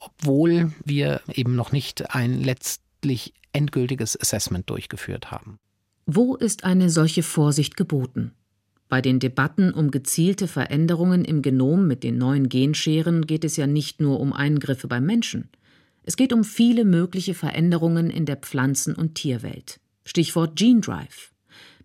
obwohl 0.00 0.72
wir 0.84 1.20
eben 1.32 1.54
noch 1.54 1.72
nicht 1.72 2.14
ein 2.14 2.42
letztlich 2.42 3.34
endgültiges 3.52 4.18
Assessment 4.20 4.68
durchgeführt 4.68 5.30
haben. 5.30 5.58
Wo 6.06 6.34
ist 6.34 6.64
eine 6.64 6.90
solche 6.90 7.22
Vorsicht 7.22 7.76
geboten? 7.76 8.32
Bei 8.88 9.00
den 9.00 9.20
Debatten 9.20 9.72
um 9.72 9.92
gezielte 9.92 10.48
Veränderungen 10.48 11.24
im 11.24 11.42
Genom 11.42 11.86
mit 11.86 12.02
den 12.02 12.18
neuen 12.18 12.48
Genscheren 12.48 13.26
geht 13.26 13.44
es 13.44 13.56
ja 13.56 13.68
nicht 13.68 14.00
nur 14.00 14.18
um 14.18 14.32
Eingriffe 14.32 14.88
beim 14.88 15.06
Menschen. 15.06 15.48
Es 16.02 16.16
geht 16.16 16.32
um 16.32 16.42
viele 16.42 16.84
mögliche 16.84 17.34
Veränderungen 17.34 18.10
in 18.10 18.26
der 18.26 18.36
Pflanzen- 18.36 18.96
und 18.96 19.14
Tierwelt. 19.14 19.78
Stichwort 20.04 20.56
Gene 20.56 20.80
Drive. 20.80 21.29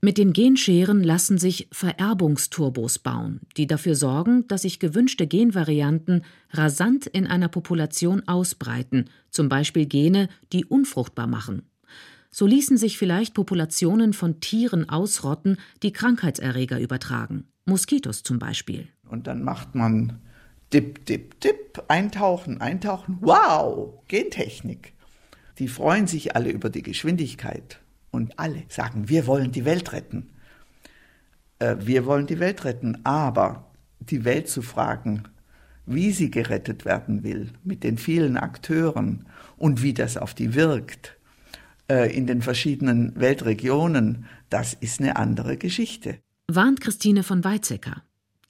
Mit 0.05 0.19
den 0.19 0.33
Genscheren 0.33 1.03
lassen 1.03 1.39
sich 1.39 1.67
Vererbungsturbos 1.71 2.99
bauen, 2.99 3.39
die 3.57 3.65
dafür 3.65 3.95
sorgen, 3.95 4.47
dass 4.47 4.61
sich 4.61 4.77
gewünschte 4.77 5.25
Genvarianten 5.25 6.23
rasant 6.51 7.07
in 7.07 7.25
einer 7.25 7.47
Population 7.47 8.21
ausbreiten, 8.27 9.09
zum 9.31 9.49
Beispiel 9.49 9.87
Gene, 9.87 10.29
die 10.53 10.63
unfruchtbar 10.63 11.25
machen. 11.25 11.63
So 12.29 12.45
ließen 12.45 12.77
sich 12.77 12.99
vielleicht 12.99 13.33
Populationen 13.33 14.13
von 14.13 14.39
Tieren 14.41 14.87
ausrotten, 14.87 15.57
die 15.81 15.91
Krankheitserreger 15.91 16.79
übertragen. 16.79 17.45
Moskitos 17.65 18.21
zum 18.21 18.37
Beispiel. 18.37 18.87
Und 19.09 19.25
dann 19.25 19.41
macht 19.41 19.73
man 19.73 20.19
Dip, 20.71 21.03
Dip, 21.07 21.39
Dip, 21.39 21.83
eintauchen, 21.87 22.61
eintauchen. 22.61 23.17
Wow, 23.21 24.03
Gentechnik. 24.07 24.93
Die 25.57 25.67
freuen 25.67 26.05
sich 26.05 26.35
alle 26.35 26.51
über 26.51 26.69
die 26.69 26.83
Geschwindigkeit. 26.83 27.79
Und 28.15 28.39
alle 28.39 28.63
sagen, 28.69 29.09
wir 29.09 29.27
wollen 29.27 29.51
die 29.51 29.65
Welt 29.65 29.91
retten. 29.91 30.29
Äh, 31.59 31.75
wir 31.81 32.05
wollen 32.05 32.27
die 32.27 32.39
Welt 32.39 32.63
retten, 32.63 32.99
aber 33.03 33.65
die 33.99 34.23
Welt 34.23 34.47
zu 34.47 34.61
fragen, 34.61 35.23
wie 35.85 36.11
sie 36.11 36.31
gerettet 36.31 36.85
werden 36.85 37.23
will, 37.23 37.51
mit 37.65 37.83
den 37.83 37.97
vielen 37.97 38.37
Akteuren 38.37 39.25
und 39.57 39.83
wie 39.83 39.93
das 39.93 40.15
auf 40.15 40.33
die 40.33 40.55
wirkt, 40.55 41.17
äh, 41.89 42.15
in 42.15 42.25
den 42.25 42.41
verschiedenen 42.41 43.13
Weltregionen, 43.19 44.25
das 44.49 44.73
ist 44.73 45.01
eine 45.01 45.17
andere 45.17 45.57
Geschichte. 45.57 46.19
Warnt 46.47 46.79
Christine 46.79 47.23
von 47.23 47.43
Weizsäcker. 47.43 48.01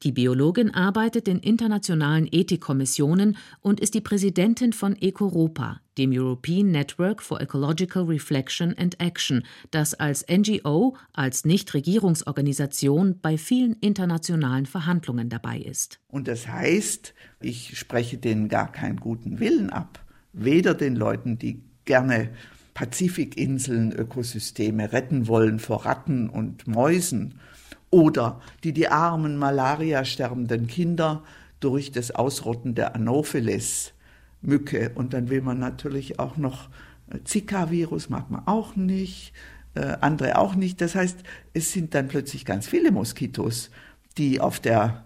Die 0.03 0.11
Biologin 0.11 0.71
arbeitet 0.71 1.27
in 1.27 1.39
internationalen 1.39 2.27
Ethikkommissionen 2.29 3.37
und 3.61 3.79
ist 3.79 3.93
die 3.93 4.01
Präsidentin 4.01 4.73
von 4.73 4.95
EcoRopa, 4.95 5.79
dem 5.97 6.11
European 6.11 6.69
Network 6.69 7.23
for 7.23 7.39
Ecological 7.39 8.03
Reflection 8.03 8.77
and 8.77 8.99
Action, 8.99 9.43
das 9.71 9.93
als 9.93 10.25
NGO, 10.29 10.97
als 11.13 11.45
Nichtregierungsorganisation 11.45 13.19
bei 13.21 13.37
vielen 13.37 13.73
internationalen 13.79 14.65
Verhandlungen 14.65 15.29
dabei 15.29 15.59
ist. 15.59 15.99
Und 16.09 16.27
das 16.27 16.47
heißt, 16.47 17.13
ich 17.39 17.79
spreche 17.79 18.17
denen 18.17 18.49
gar 18.49 18.71
keinen 18.71 18.99
guten 18.99 19.39
Willen 19.39 19.69
ab, 19.69 20.03
weder 20.33 20.73
den 20.73 20.97
Leuten, 20.97 21.39
die 21.39 21.63
gerne 21.85 22.31
Pazifikinseln, 22.73 23.93
Ökosysteme 23.93 24.91
retten 24.91 25.27
wollen 25.27 25.59
vor 25.59 25.85
Ratten 25.85 26.29
und 26.29 26.67
Mäusen 26.67 27.39
oder 27.89 28.41
die 28.63 28.73
die 28.73 28.87
armen 28.87 29.37
Malaria 29.37 30.05
sterbenden 30.05 30.67
Kinder 30.67 31.23
durch 31.59 31.91
das 31.91 32.11
Ausrotten 32.11 32.75
der 32.75 32.95
Anopheles 32.95 33.93
Mücke 34.41 34.91
und 34.95 35.13
dann 35.13 35.29
will 35.29 35.41
man 35.41 35.59
natürlich 35.59 36.19
auch 36.19 36.37
noch 36.37 36.69
äh, 37.09 37.19
Zika-Virus 37.23 38.09
mag 38.09 38.29
man 38.29 38.45
auch 38.47 38.75
nicht, 38.75 39.33
äh, 39.73 39.97
andere 40.01 40.37
auch 40.37 40.55
nicht. 40.55 40.81
Das 40.81 40.95
heißt, 40.95 41.17
es 41.53 41.71
sind 41.71 41.93
dann 41.93 42.07
plötzlich 42.07 42.45
ganz 42.45 42.67
viele 42.67 42.91
Moskitos, 42.91 43.71
die 44.17 44.39
auf 44.39 44.59
der 44.59 45.03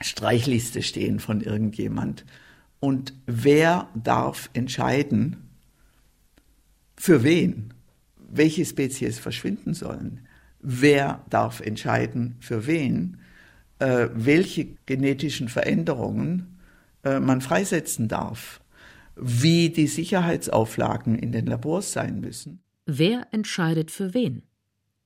Streichliste 0.00 0.82
stehen 0.82 1.20
von 1.20 1.40
irgendjemand. 1.40 2.24
Und 2.80 3.14
wer 3.26 3.88
darf 3.94 4.50
entscheiden, 4.52 5.48
für 6.96 7.22
wen? 7.22 7.72
Welche 8.28 8.64
Spezies 8.64 9.18
verschwinden 9.18 9.72
sollen? 9.74 10.25
Wer 10.68 11.24
darf 11.30 11.60
entscheiden, 11.60 12.34
für 12.40 12.66
wen? 12.66 13.18
Äh, 13.78 14.08
welche 14.14 14.64
genetischen 14.84 15.48
Veränderungen 15.48 16.58
äh, 17.04 17.20
man 17.20 17.40
freisetzen 17.40 18.08
darf? 18.08 18.60
Wie 19.14 19.70
die 19.70 19.86
Sicherheitsauflagen 19.86 21.16
in 21.16 21.30
den 21.30 21.46
Labors 21.46 21.92
sein 21.92 22.18
müssen? 22.20 22.64
Wer 22.84 23.28
entscheidet 23.30 23.92
für 23.92 24.12
wen? 24.12 24.42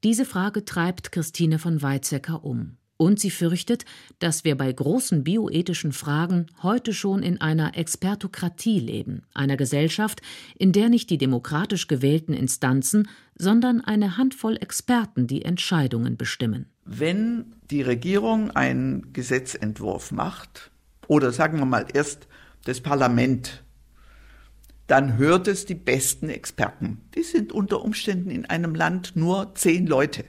Diese 0.03 0.25
Frage 0.25 0.65
treibt 0.65 1.13
Christine 1.13 1.59
von 1.59 1.83
Weizsäcker 1.83 2.43
um. 2.43 2.79
Und 3.01 3.19
sie 3.19 3.31
fürchtet, 3.31 3.87
dass 4.19 4.45
wir 4.45 4.59
bei 4.59 4.71
großen 4.71 5.25
bioethischen 5.25 5.93
Fragen 5.93 6.49
heute 6.63 6.93
schon 6.93 7.23
in 7.23 7.41
einer 7.41 7.75
Expertokratie 7.79 8.79
leben, 8.79 9.23
einer 9.33 9.57
Gesellschaft, 9.57 10.21
in 10.59 10.73
der 10.73 10.91
nicht 10.91 11.09
die 11.09 11.17
demokratisch 11.17 11.87
gewählten 11.87 12.35
Instanzen, 12.35 13.09
sondern 13.35 13.81
eine 13.81 14.19
Handvoll 14.19 14.59
Experten 14.61 15.27
die 15.27 15.47
Entscheidungen 15.47 16.19
bestimmen. 16.19 16.67
Wenn 16.85 17.57
die 17.71 17.81
Regierung 17.81 18.51
einen 18.51 19.15
Gesetzentwurf 19.15 20.13
macht, 20.13 20.71
oder 21.09 21.33
sagen 21.33 21.59
wir 21.59 21.65
mal 21.65 21.87
erst 21.95 22.29
das 22.67 22.83
Parlament, 22.83 23.65
dann 24.89 25.17
hört 25.17 25.49
es 25.49 25.65
die 25.65 25.75
besten 25.75 26.29
Experten. 26.29 27.01
Die 27.15 27.23
sind 27.23 27.51
unter 27.51 27.83
Umständen 27.83 28.29
in 28.29 28.45
einem 28.45 28.75
Land 28.75 29.13
nur 29.15 29.55
zehn 29.55 29.87
Leute 29.87 30.27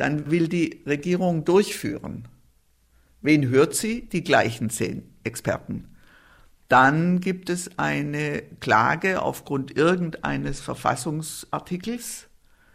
dann 0.00 0.30
will 0.30 0.48
die 0.48 0.82
Regierung 0.86 1.44
durchführen. 1.44 2.26
Wen 3.20 3.48
hört 3.50 3.74
sie? 3.74 4.08
Die 4.08 4.24
gleichen 4.24 4.70
zehn 4.70 5.02
Experten. 5.24 5.88
Dann 6.68 7.20
gibt 7.20 7.50
es 7.50 7.78
eine 7.78 8.42
Klage 8.60 9.20
aufgrund 9.20 9.76
irgendeines 9.76 10.60
Verfassungsartikels. 10.60 12.28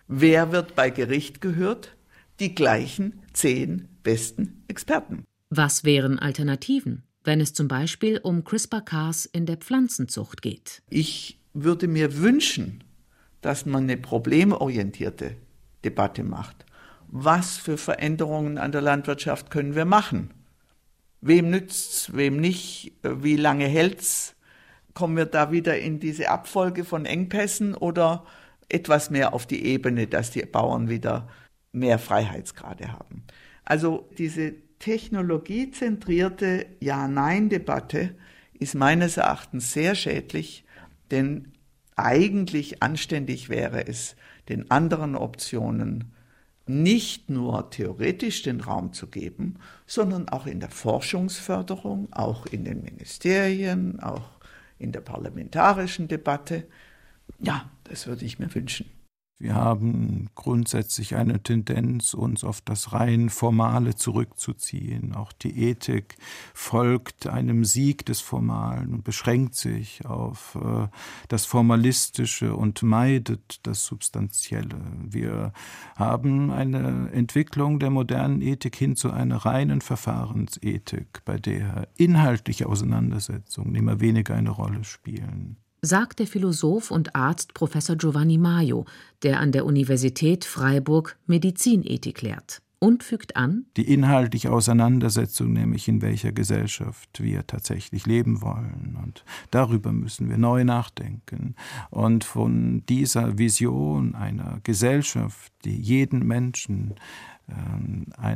Wer 0.08 0.52
wird 0.52 0.76
bei 0.76 0.92
Gericht 0.92 1.42
gehört? 1.42 1.98
Die 2.40 2.54
gleichen 2.54 3.24
zehn 3.34 3.88
besten 4.04 4.64
Experten. 4.68 5.24
Was 5.50 5.84
wären 5.84 6.20
Alternativen, 6.20 7.08
wenn 7.24 7.42
es 7.42 7.54
zum 7.54 7.68
Beispiel 7.68 8.20
um 8.20 8.44
CRISPR-Cas 8.44 9.26
in 9.26 9.48
der 9.48 9.58
Pflanzenzucht 9.58 10.44
geht? 10.44 10.84
Ich 10.92 11.40
würde 11.54 11.88
mir 11.88 12.20
wünschen, 12.20 12.84
dass 13.42 13.66
man 13.66 13.84
eine 13.84 13.98
problemorientierte 13.98 15.38
Debatte 15.84 16.24
macht 16.24 16.65
was 17.18 17.56
für 17.56 17.78
Veränderungen 17.78 18.58
an 18.58 18.74
der 18.74 18.82
Landwirtschaft 18.82 19.50
können 19.50 19.74
wir 19.74 19.86
machen? 19.86 20.34
Wem 21.22 21.50
nützt's, 21.50 22.14
wem 22.14 22.42
nicht, 22.42 22.92
wie 23.04 23.38
lange 23.38 23.68
hält's? 23.68 24.36
Kommen 24.94 25.16
wir 25.16 25.26
da 25.26 25.50
wieder 25.50 25.80
in 25.80 26.02
diese 26.02 26.30
Abfolge 26.30 26.84
von 26.84 27.06
Engpässen 27.06 27.74
oder 27.74 28.26
etwas 28.68 29.12
mehr 29.12 29.34
auf 29.34 29.46
die 29.46 29.66
Ebene, 29.66 30.08
dass 30.08 30.32
die 30.32 30.46
Bauern 30.46 30.90
wieder 30.90 31.30
mehr 31.72 32.00
Freiheitsgrade 32.00 32.92
haben? 32.92 33.24
Also 33.64 34.10
diese 34.18 34.54
technologiezentrierte 34.80 36.66
Ja-Nein-Debatte 36.82 38.14
ist 38.60 38.76
meines 38.76 39.16
Erachtens 39.16 39.72
sehr 39.72 39.96
schädlich, 39.96 40.66
denn 41.12 41.54
eigentlich 41.96 42.84
anständig 42.84 43.48
wäre 43.48 43.88
es, 43.88 44.18
den 44.50 44.70
anderen 44.70 45.16
Optionen 45.16 46.15
nicht 46.68 47.30
nur 47.30 47.70
theoretisch 47.70 48.42
den 48.42 48.62
Raum 48.62 48.94
zu 48.94 49.08
geben, 49.08 49.60
sondern 49.86 50.30
auch 50.30 50.48
in 50.48 50.60
der 50.60 50.72
Forschungsförderung, 50.72 52.12
auch 52.12 52.46
in 52.48 52.66
den 52.66 52.84
Ministerien, 52.84 54.00
auch 54.00 54.30
in 54.80 54.92
der 54.92 55.02
parlamentarischen 55.02 56.08
Debatte. 56.08 56.66
Ja, 57.40 57.70
das 57.86 58.08
würde 58.08 58.26
ich 58.26 58.40
mir 58.40 58.54
wünschen. 58.54 58.90
Wir 59.38 59.54
haben 59.54 60.30
grundsätzlich 60.34 61.18
eine 61.18 61.44
Tendenz, 61.44 62.14
uns 62.14 62.46
auf 62.46 62.62
das 62.62 62.94
rein 62.94 63.30
Formale 63.30 63.94
zurückzuziehen. 63.96 65.14
Auch 65.14 65.34
die 65.34 65.62
Ethik 65.62 66.16
folgt 66.54 67.28
einem 67.28 67.66
Sieg 67.66 68.06
des 68.06 68.22
Formalen 68.22 68.94
und 68.94 69.04
beschränkt 69.04 69.56
sich 69.56 70.06
auf 70.06 70.56
äh, 70.56 70.88
das 71.28 71.44
Formalistische 71.44 72.56
und 72.56 72.82
meidet 72.84 73.60
das 73.68 73.84
Substanzielle. 73.84 74.80
Wir 75.04 75.52
haben 75.98 76.50
eine 76.50 77.12
Entwicklung 77.12 77.80
der 77.80 77.90
modernen 77.90 78.42
Ethik 78.42 78.78
hin 78.78 78.96
zu 78.96 79.12
einer 79.12 79.38
reinen 79.38 79.82
Verfahrensethik, 79.82 81.26
bei 81.26 81.38
der 81.38 81.90
inhaltliche 81.98 82.68
Auseinandersetzungen 82.70 83.76
immer 83.76 84.00
weniger 84.00 84.34
eine 84.36 84.52
Rolle 84.52 84.86
spielen 84.86 85.58
sagt 85.86 86.20
der 86.20 86.28
Philosoph 86.28 86.92
und 86.92 87.16
Arzt 87.16 87.54
Professor 87.54 87.96
Giovanni 87.96 88.38
Maio, 88.38 88.86
der 89.24 89.40
an 89.40 89.52
der 89.52 89.66
Universität 89.66 90.46
Freiburg 90.46 91.18
Medizinethik 91.28 92.22
lehrt 92.22 92.62
und 92.80 93.04
fügt 93.04 93.36
an, 93.36 93.66
die 93.78 93.92
inhaltliche 93.92 94.52
Auseinandersetzung, 94.52 95.54
nämlich 95.54 95.88
in 95.88 96.02
welcher 96.02 96.32
Gesellschaft 96.32 97.22
wir 97.22 97.48
tatsächlich 97.48 98.06
leben 98.06 98.42
wollen. 98.42 98.98
Und 99.02 99.24
darüber 99.50 99.92
müssen 99.92 100.30
wir 100.30 100.38
neu 100.38 100.64
nachdenken. 100.64 101.56
Und 101.90 102.24
von 102.24 102.84
dieser 102.88 103.38
Vision 103.38 104.14
einer 104.14 104.60
Gesellschaft, 104.64 105.52
die 105.64 105.76
jeden 105.76 106.28
Menschen 106.28 106.96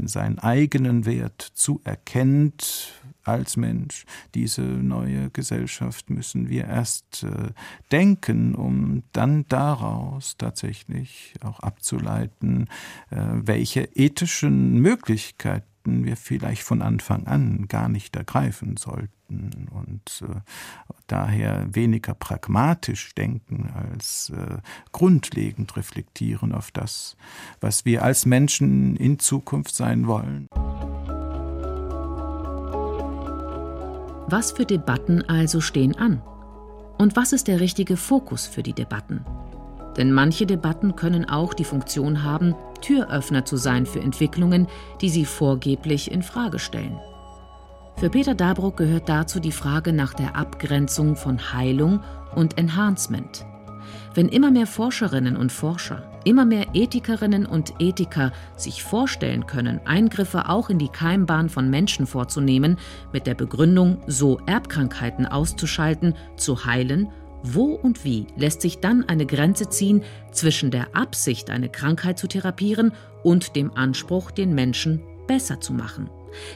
seinen 0.05 0.39
eigenen 0.39 1.05
Wert 1.05 1.41
zuerkennt 1.53 2.93
als 3.23 3.57
Mensch. 3.57 4.05
Diese 4.33 4.61
neue 4.61 5.29
Gesellschaft 5.29 6.09
müssen 6.09 6.49
wir 6.49 6.65
erst 6.65 7.23
äh, 7.23 7.51
denken, 7.91 8.55
um 8.55 9.03
dann 9.13 9.45
daraus 9.47 10.37
tatsächlich 10.37 11.35
auch 11.41 11.59
abzuleiten, 11.59 12.67
äh, 13.11 13.17
welche 13.33 13.83
ethischen 13.93 14.79
Möglichkeiten 14.79 15.68
wir 15.85 16.17
vielleicht 16.17 16.63
von 16.63 16.81
Anfang 16.81 17.27
an 17.27 17.67
gar 17.67 17.89
nicht 17.89 18.15
ergreifen 18.15 18.77
sollten 18.77 19.67
und 19.71 20.23
äh, 20.27 20.39
daher 21.07 21.67
weniger 21.73 22.13
pragmatisch 22.13 23.13
denken 23.15 23.69
als 23.73 24.31
äh, 24.35 24.57
grundlegend 24.91 25.75
reflektieren 25.75 26.53
auf 26.53 26.71
das, 26.71 27.15
was 27.61 27.85
wir 27.85 28.03
als 28.03 28.25
Menschen 28.25 28.95
in 28.95 29.19
Zukunft 29.19 29.75
sein 29.75 30.07
wollen. 30.07 30.47
Was 34.31 34.51
für 34.51 34.65
Debatten 34.65 35.23
also 35.27 35.59
stehen 35.59 35.95
an? 35.97 36.21
Und 36.99 37.15
was 37.15 37.33
ist 37.33 37.47
der 37.47 37.59
richtige 37.59 37.97
Fokus 37.97 38.45
für 38.45 38.61
die 38.61 38.73
Debatten? 38.73 39.25
Denn 39.97 40.11
manche 40.11 40.45
Debatten 40.45 40.95
können 40.95 41.27
auch 41.27 41.53
die 41.53 41.63
Funktion 41.63 42.23
haben, 42.23 42.53
Türöffner 42.81 43.45
zu 43.45 43.57
sein 43.57 43.85
für 43.85 43.99
Entwicklungen, 43.99 44.67
die 45.01 45.09
sie 45.09 45.25
vorgeblich 45.25 46.11
in 46.11 46.23
Frage 46.23 46.59
stellen. 46.59 46.99
Für 47.97 48.09
Peter 48.09 48.33
Dabruck 48.33 48.77
gehört 48.77 49.09
dazu 49.09 49.39
die 49.39 49.51
Frage 49.51 49.91
nach 49.91 50.13
der 50.13 50.37
Abgrenzung 50.37 51.15
von 51.15 51.53
Heilung 51.53 51.99
und 52.33 52.57
Enhancement. 52.57 53.45
Wenn 54.13 54.29
immer 54.29 54.51
mehr 54.51 54.67
Forscherinnen 54.67 55.35
und 55.35 55.51
Forscher, 55.51 56.03
immer 56.23 56.45
mehr 56.45 56.67
Ethikerinnen 56.73 57.45
und 57.45 57.73
Ethiker 57.79 58.31
sich 58.55 58.83
vorstellen 58.83 59.45
können, 59.47 59.81
Eingriffe 59.85 60.49
auch 60.49 60.69
in 60.69 60.79
die 60.79 60.89
Keimbahn 60.89 61.49
von 61.49 61.69
Menschen 61.69 62.07
vorzunehmen, 62.07 62.77
mit 63.11 63.27
der 63.27 63.35
Begründung, 63.35 64.01
so 64.07 64.39
Erbkrankheiten 64.45 65.25
auszuschalten, 65.25 66.15
zu 66.37 66.65
heilen 66.65 67.09
wo 67.43 67.75
und 67.75 68.03
wie 68.03 68.27
lässt 68.35 68.61
sich 68.61 68.79
dann 68.79 69.07
eine 69.07 69.25
Grenze 69.25 69.69
ziehen 69.69 70.03
zwischen 70.31 70.71
der 70.71 70.95
Absicht, 70.95 71.49
eine 71.49 71.69
Krankheit 71.69 72.19
zu 72.19 72.27
therapieren 72.27 72.91
und 73.23 73.55
dem 73.55 73.71
Anspruch, 73.75 74.31
den 74.31 74.53
Menschen 74.53 75.01
besser 75.27 75.61
zu 75.61 75.73
machen? 75.73 76.09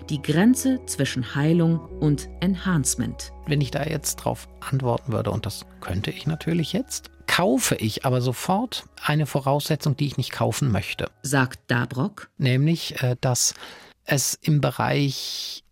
Die 0.09 0.21
Grenze 0.21 0.79
zwischen 0.85 1.35
Heilung 1.35 1.79
und 1.99 2.29
Enhancement. 2.41 3.31
Wenn 3.47 3.61
ich 3.61 3.71
da 3.71 3.83
jetzt 3.83 4.17
drauf 4.17 4.47
antworten 4.59 5.11
würde, 5.11 5.31
und 5.31 5.45
das 5.45 5.65
könnte 5.81 6.11
ich 6.11 6.27
natürlich 6.27 6.73
jetzt, 6.73 7.09
kaufe 7.27 7.75
ich 7.75 8.05
aber 8.05 8.21
sofort 8.21 8.85
eine 9.01 9.25
Voraussetzung, 9.25 9.97
die 9.97 10.07
ich 10.07 10.17
nicht 10.17 10.31
kaufen 10.31 10.71
möchte. 10.71 11.09
Sagt 11.23 11.59
Dabrock. 11.67 12.29
Nämlich, 12.37 13.01
äh, 13.01 13.15
dass 13.19 13.55
es 14.05 14.37
im 14.41 14.61
Bereich 14.61 15.63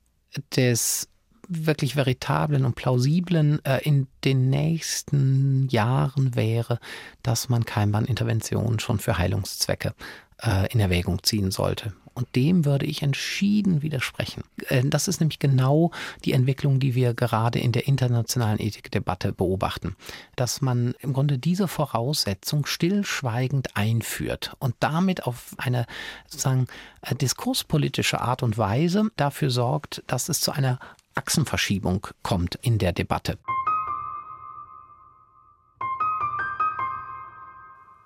des 0.55 1.07
wirklich 1.51 1.95
veritablen 1.95 2.65
und 2.65 2.75
plausiblen 2.75 3.63
äh, 3.65 3.79
in 3.83 4.07
den 4.23 4.49
nächsten 4.49 5.67
Jahren 5.69 6.35
wäre, 6.35 6.79
dass 7.23 7.49
man 7.49 7.65
Keimbahninterventionen 7.65 8.79
schon 8.79 8.99
für 8.99 9.17
Heilungszwecke 9.17 9.93
äh, 10.41 10.71
in 10.71 10.79
Erwägung 10.79 11.23
ziehen 11.23 11.51
sollte. 11.51 11.93
Und 12.13 12.35
dem 12.35 12.65
würde 12.65 12.85
ich 12.85 13.03
entschieden 13.03 13.81
widersprechen. 13.81 14.43
Äh, 14.67 14.83
das 14.85 15.07
ist 15.07 15.19
nämlich 15.19 15.39
genau 15.39 15.91
die 16.25 16.33
Entwicklung, 16.33 16.79
die 16.79 16.95
wir 16.95 17.13
gerade 17.13 17.59
in 17.59 17.71
der 17.71 17.87
internationalen 17.87 18.59
Ethikdebatte 18.59 19.31
beobachten. 19.31 19.95
Dass 20.35 20.61
man 20.61 20.93
im 20.99 21.13
Grunde 21.13 21.37
diese 21.37 21.67
Voraussetzung 21.67 22.65
stillschweigend 22.65 23.77
einführt 23.77 24.55
und 24.59 24.75
damit 24.79 25.25
auf 25.25 25.53
eine 25.57 25.85
sozusagen 26.27 26.67
äh, 27.01 27.15
diskurspolitische 27.15 28.19
Art 28.19 28.43
und 28.43 28.57
Weise 28.57 29.09
dafür 29.15 29.49
sorgt, 29.49 30.03
dass 30.07 30.27
es 30.27 30.41
zu 30.41 30.51
einer 30.51 30.79
Achsenverschiebung 31.21 32.07
kommt 32.23 32.55
in 32.63 32.79
der 32.79 32.93
Debatte. 32.93 33.37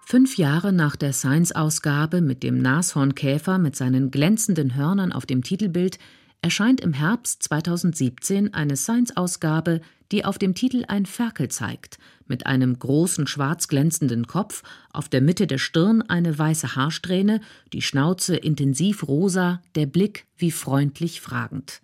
Fünf 0.01 0.37
Jahre 0.37 0.73
nach 0.73 0.97
der 0.97 1.13
Science-Ausgabe 1.13 2.19
mit 2.19 2.43
dem 2.43 2.61
Nashornkäfer 2.61 3.57
mit 3.57 3.77
seinen 3.77 4.11
glänzenden 4.11 4.75
Hörnern 4.75 5.13
auf 5.13 5.25
dem 5.25 5.43
Titelbild 5.43 5.97
erscheint 6.41 6.81
im 6.81 6.91
Herbst 6.91 7.41
2017 7.43 8.53
eine 8.53 8.75
Science-Ausgabe, 8.75 9.79
die 10.11 10.25
auf 10.25 10.37
dem 10.37 10.53
Titel 10.53 10.83
ein 10.89 11.05
Ferkel 11.05 11.47
zeigt, 11.47 11.97
mit 12.27 12.45
einem 12.45 12.77
großen 12.77 13.27
schwarz 13.27 13.69
glänzenden 13.69 14.27
Kopf, 14.27 14.61
auf 14.91 15.07
der 15.07 15.21
Mitte 15.21 15.47
der 15.47 15.57
Stirn 15.57 16.01
eine 16.01 16.37
weiße 16.37 16.75
Haarsträhne, 16.75 17.39
die 17.71 17.81
Schnauze 17.81 18.35
intensiv 18.35 19.07
rosa, 19.07 19.61
der 19.75 19.85
Blick 19.85 20.25
wie 20.35 20.51
freundlich 20.51 21.21
fragend. 21.21 21.81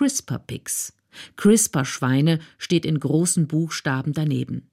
CRISPR-Pigs. 0.00 0.94
CRISPR-Schweine 1.36 2.38
steht 2.56 2.86
in 2.86 2.98
großen 2.98 3.46
Buchstaben 3.46 4.14
daneben. 4.14 4.70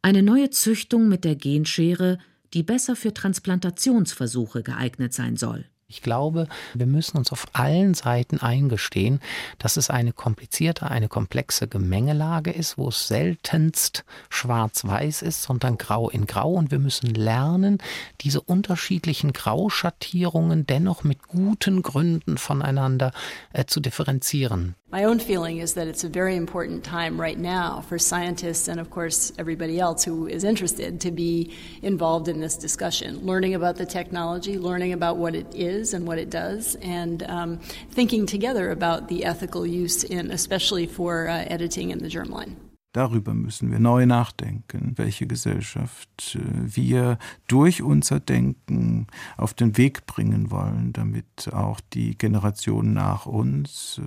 Eine 0.00 0.22
neue 0.22 0.50
Züchtung 0.50 1.08
mit 1.08 1.24
der 1.24 1.34
Genschere, 1.34 2.18
die 2.52 2.62
besser 2.62 2.94
für 2.94 3.12
Transplantationsversuche 3.12 4.62
geeignet 4.62 5.12
sein 5.12 5.36
soll. 5.36 5.64
Ich 5.94 6.02
glaube, 6.02 6.48
wir 6.74 6.86
müssen 6.86 7.18
uns 7.18 7.30
auf 7.30 7.46
allen 7.52 7.94
Seiten 7.94 8.40
eingestehen, 8.40 9.20
dass 9.58 9.76
es 9.76 9.90
eine 9.90 10.12
komplizierte, 10.12 10.90
eine 10.90 11.06
komplexe 11.06 11.68
Gemengelage 11.68 12.50
ist, 12.50 12.76
wo 12.76 12.88
es 12.88 13.06
seltenst 13.06 14.04
schwarz-weiß 14.28 15.22
ist, 15.22 15.42
sondern 15.42 15.78
grau 15.78 16.10
in 16.10 16.26
grau. 16.26 16.50
Und 16.54 16.72
wir 16.72 16.80
müssen 16.80 17.14
lernen, 17.14 17.78
diese 18.22 18.40
unterschiedlichen 18.40 19.32
Grauschattierungen 19.32 20.66
dennoch 20.66 21.04
mit 21.04 21.22
guten 21.28 21.82
Gründen 21.82 22.38
voneinander 22.38 23.12
äh, 23.52 23.64
zu 23.64 23.78
differenzieren. 23.78 24.74
My 24.94 25.02
own 25.02 25.18
feeling 25.18 25.58
is 25.58 25.74
that 25.74 25.88
it's 25.88 26.04
a 26.04 26.08
very 26.08 26.36
important 26.36 26.84
time 26.84 27.20
right 27.20 27.36
now 27.36 27.80
for 27.80 27.98
scientists 27.98 28.68
and, 28.68 28.78
of 28.78 28.90
course, 28.90 29.32
everybody 29.40 29.80
else 29.80 30.04
who 30.04 30.28
is 30.28 30.44
interested 30.44 31.00
to 31.00 31.10
be 31.10 31.52
involved 31.82 32.28
in 32.28 32.38
this 32.38 32.56
discussion, 32.56 33.26
learning 33.26 33.54
about 33.54 33.74
the 33.74 33.86
technology, 33.86 34.56
learning 34.56 34.92
about 34.92 35.16
what 35.16 35.34
it 35.34 35.52
is 35.52 35.94
and 35.94 36.06
what 36.06 36.18
it 36.18 36.30
does, 36.30 36.76
and 36.76 37.24
um, 37.24 37.58
thinking 37.90 38.24
together 38.24 38.70
about 38.70 39.08
the 39.08 39.24
ethical 39.24 39.66
use 39.66 40.04
in, 40.04 40.30
especially 40.30 40.86
for 40.86 41.26
uh, 41.26 41.44
editing 41.48 41.90
in 41.90 41.98
the 41.98 42.08
germline. 42.08 42.54
Darüber 42.94 43.34
müssen 43.34 43.72
wir 43.72 43.80
neu 43.80 44.06
nachdenken, 44.06 44.92
welche 44.94 45.26
Gesellschaft 45.26 46.38
äh, 46.38 46.76
wir 46.76 47.18
durch 47.48 47.82
unser 47.82 48.20
Denken 48.20 49.08
auf 49.36 49.52
den 49.52 49.76
Weg 49.76 50.06
bringen 50.06 50.52
wollen, 50.52 50.92
damit 50.92 51.52
auch 51.52 51.80
die 51.92 52.16
Generationen 52.16 52.92
nach 52.92 53.26
uns 53.26 54.00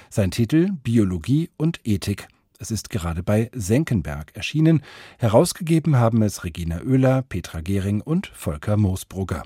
Sein 0.10 0.32
Titel 0.32 0.72
Biologie 0.84 1.50
und 1.58 1.82
Ethik. 1.84 2.28
Es 2.58 2.72
ist 2.72 2.90
gerade 2.90 3.22
bei 3.24 3.52
Senckenberg 3.54 4.34
erschienen. 4.36 4.82
Herausgegeben 5.18 5.98
haben 5.98 6.22
es 6.22 6.46
Regina 6.46 6.82
Oehler, 6.82 7.24
Petra 7.24 7.60
Gehring 7.60 8.00
und 8.02 8.28
Volker 8.28 8.78
Moosbrugger. 8.78 9.44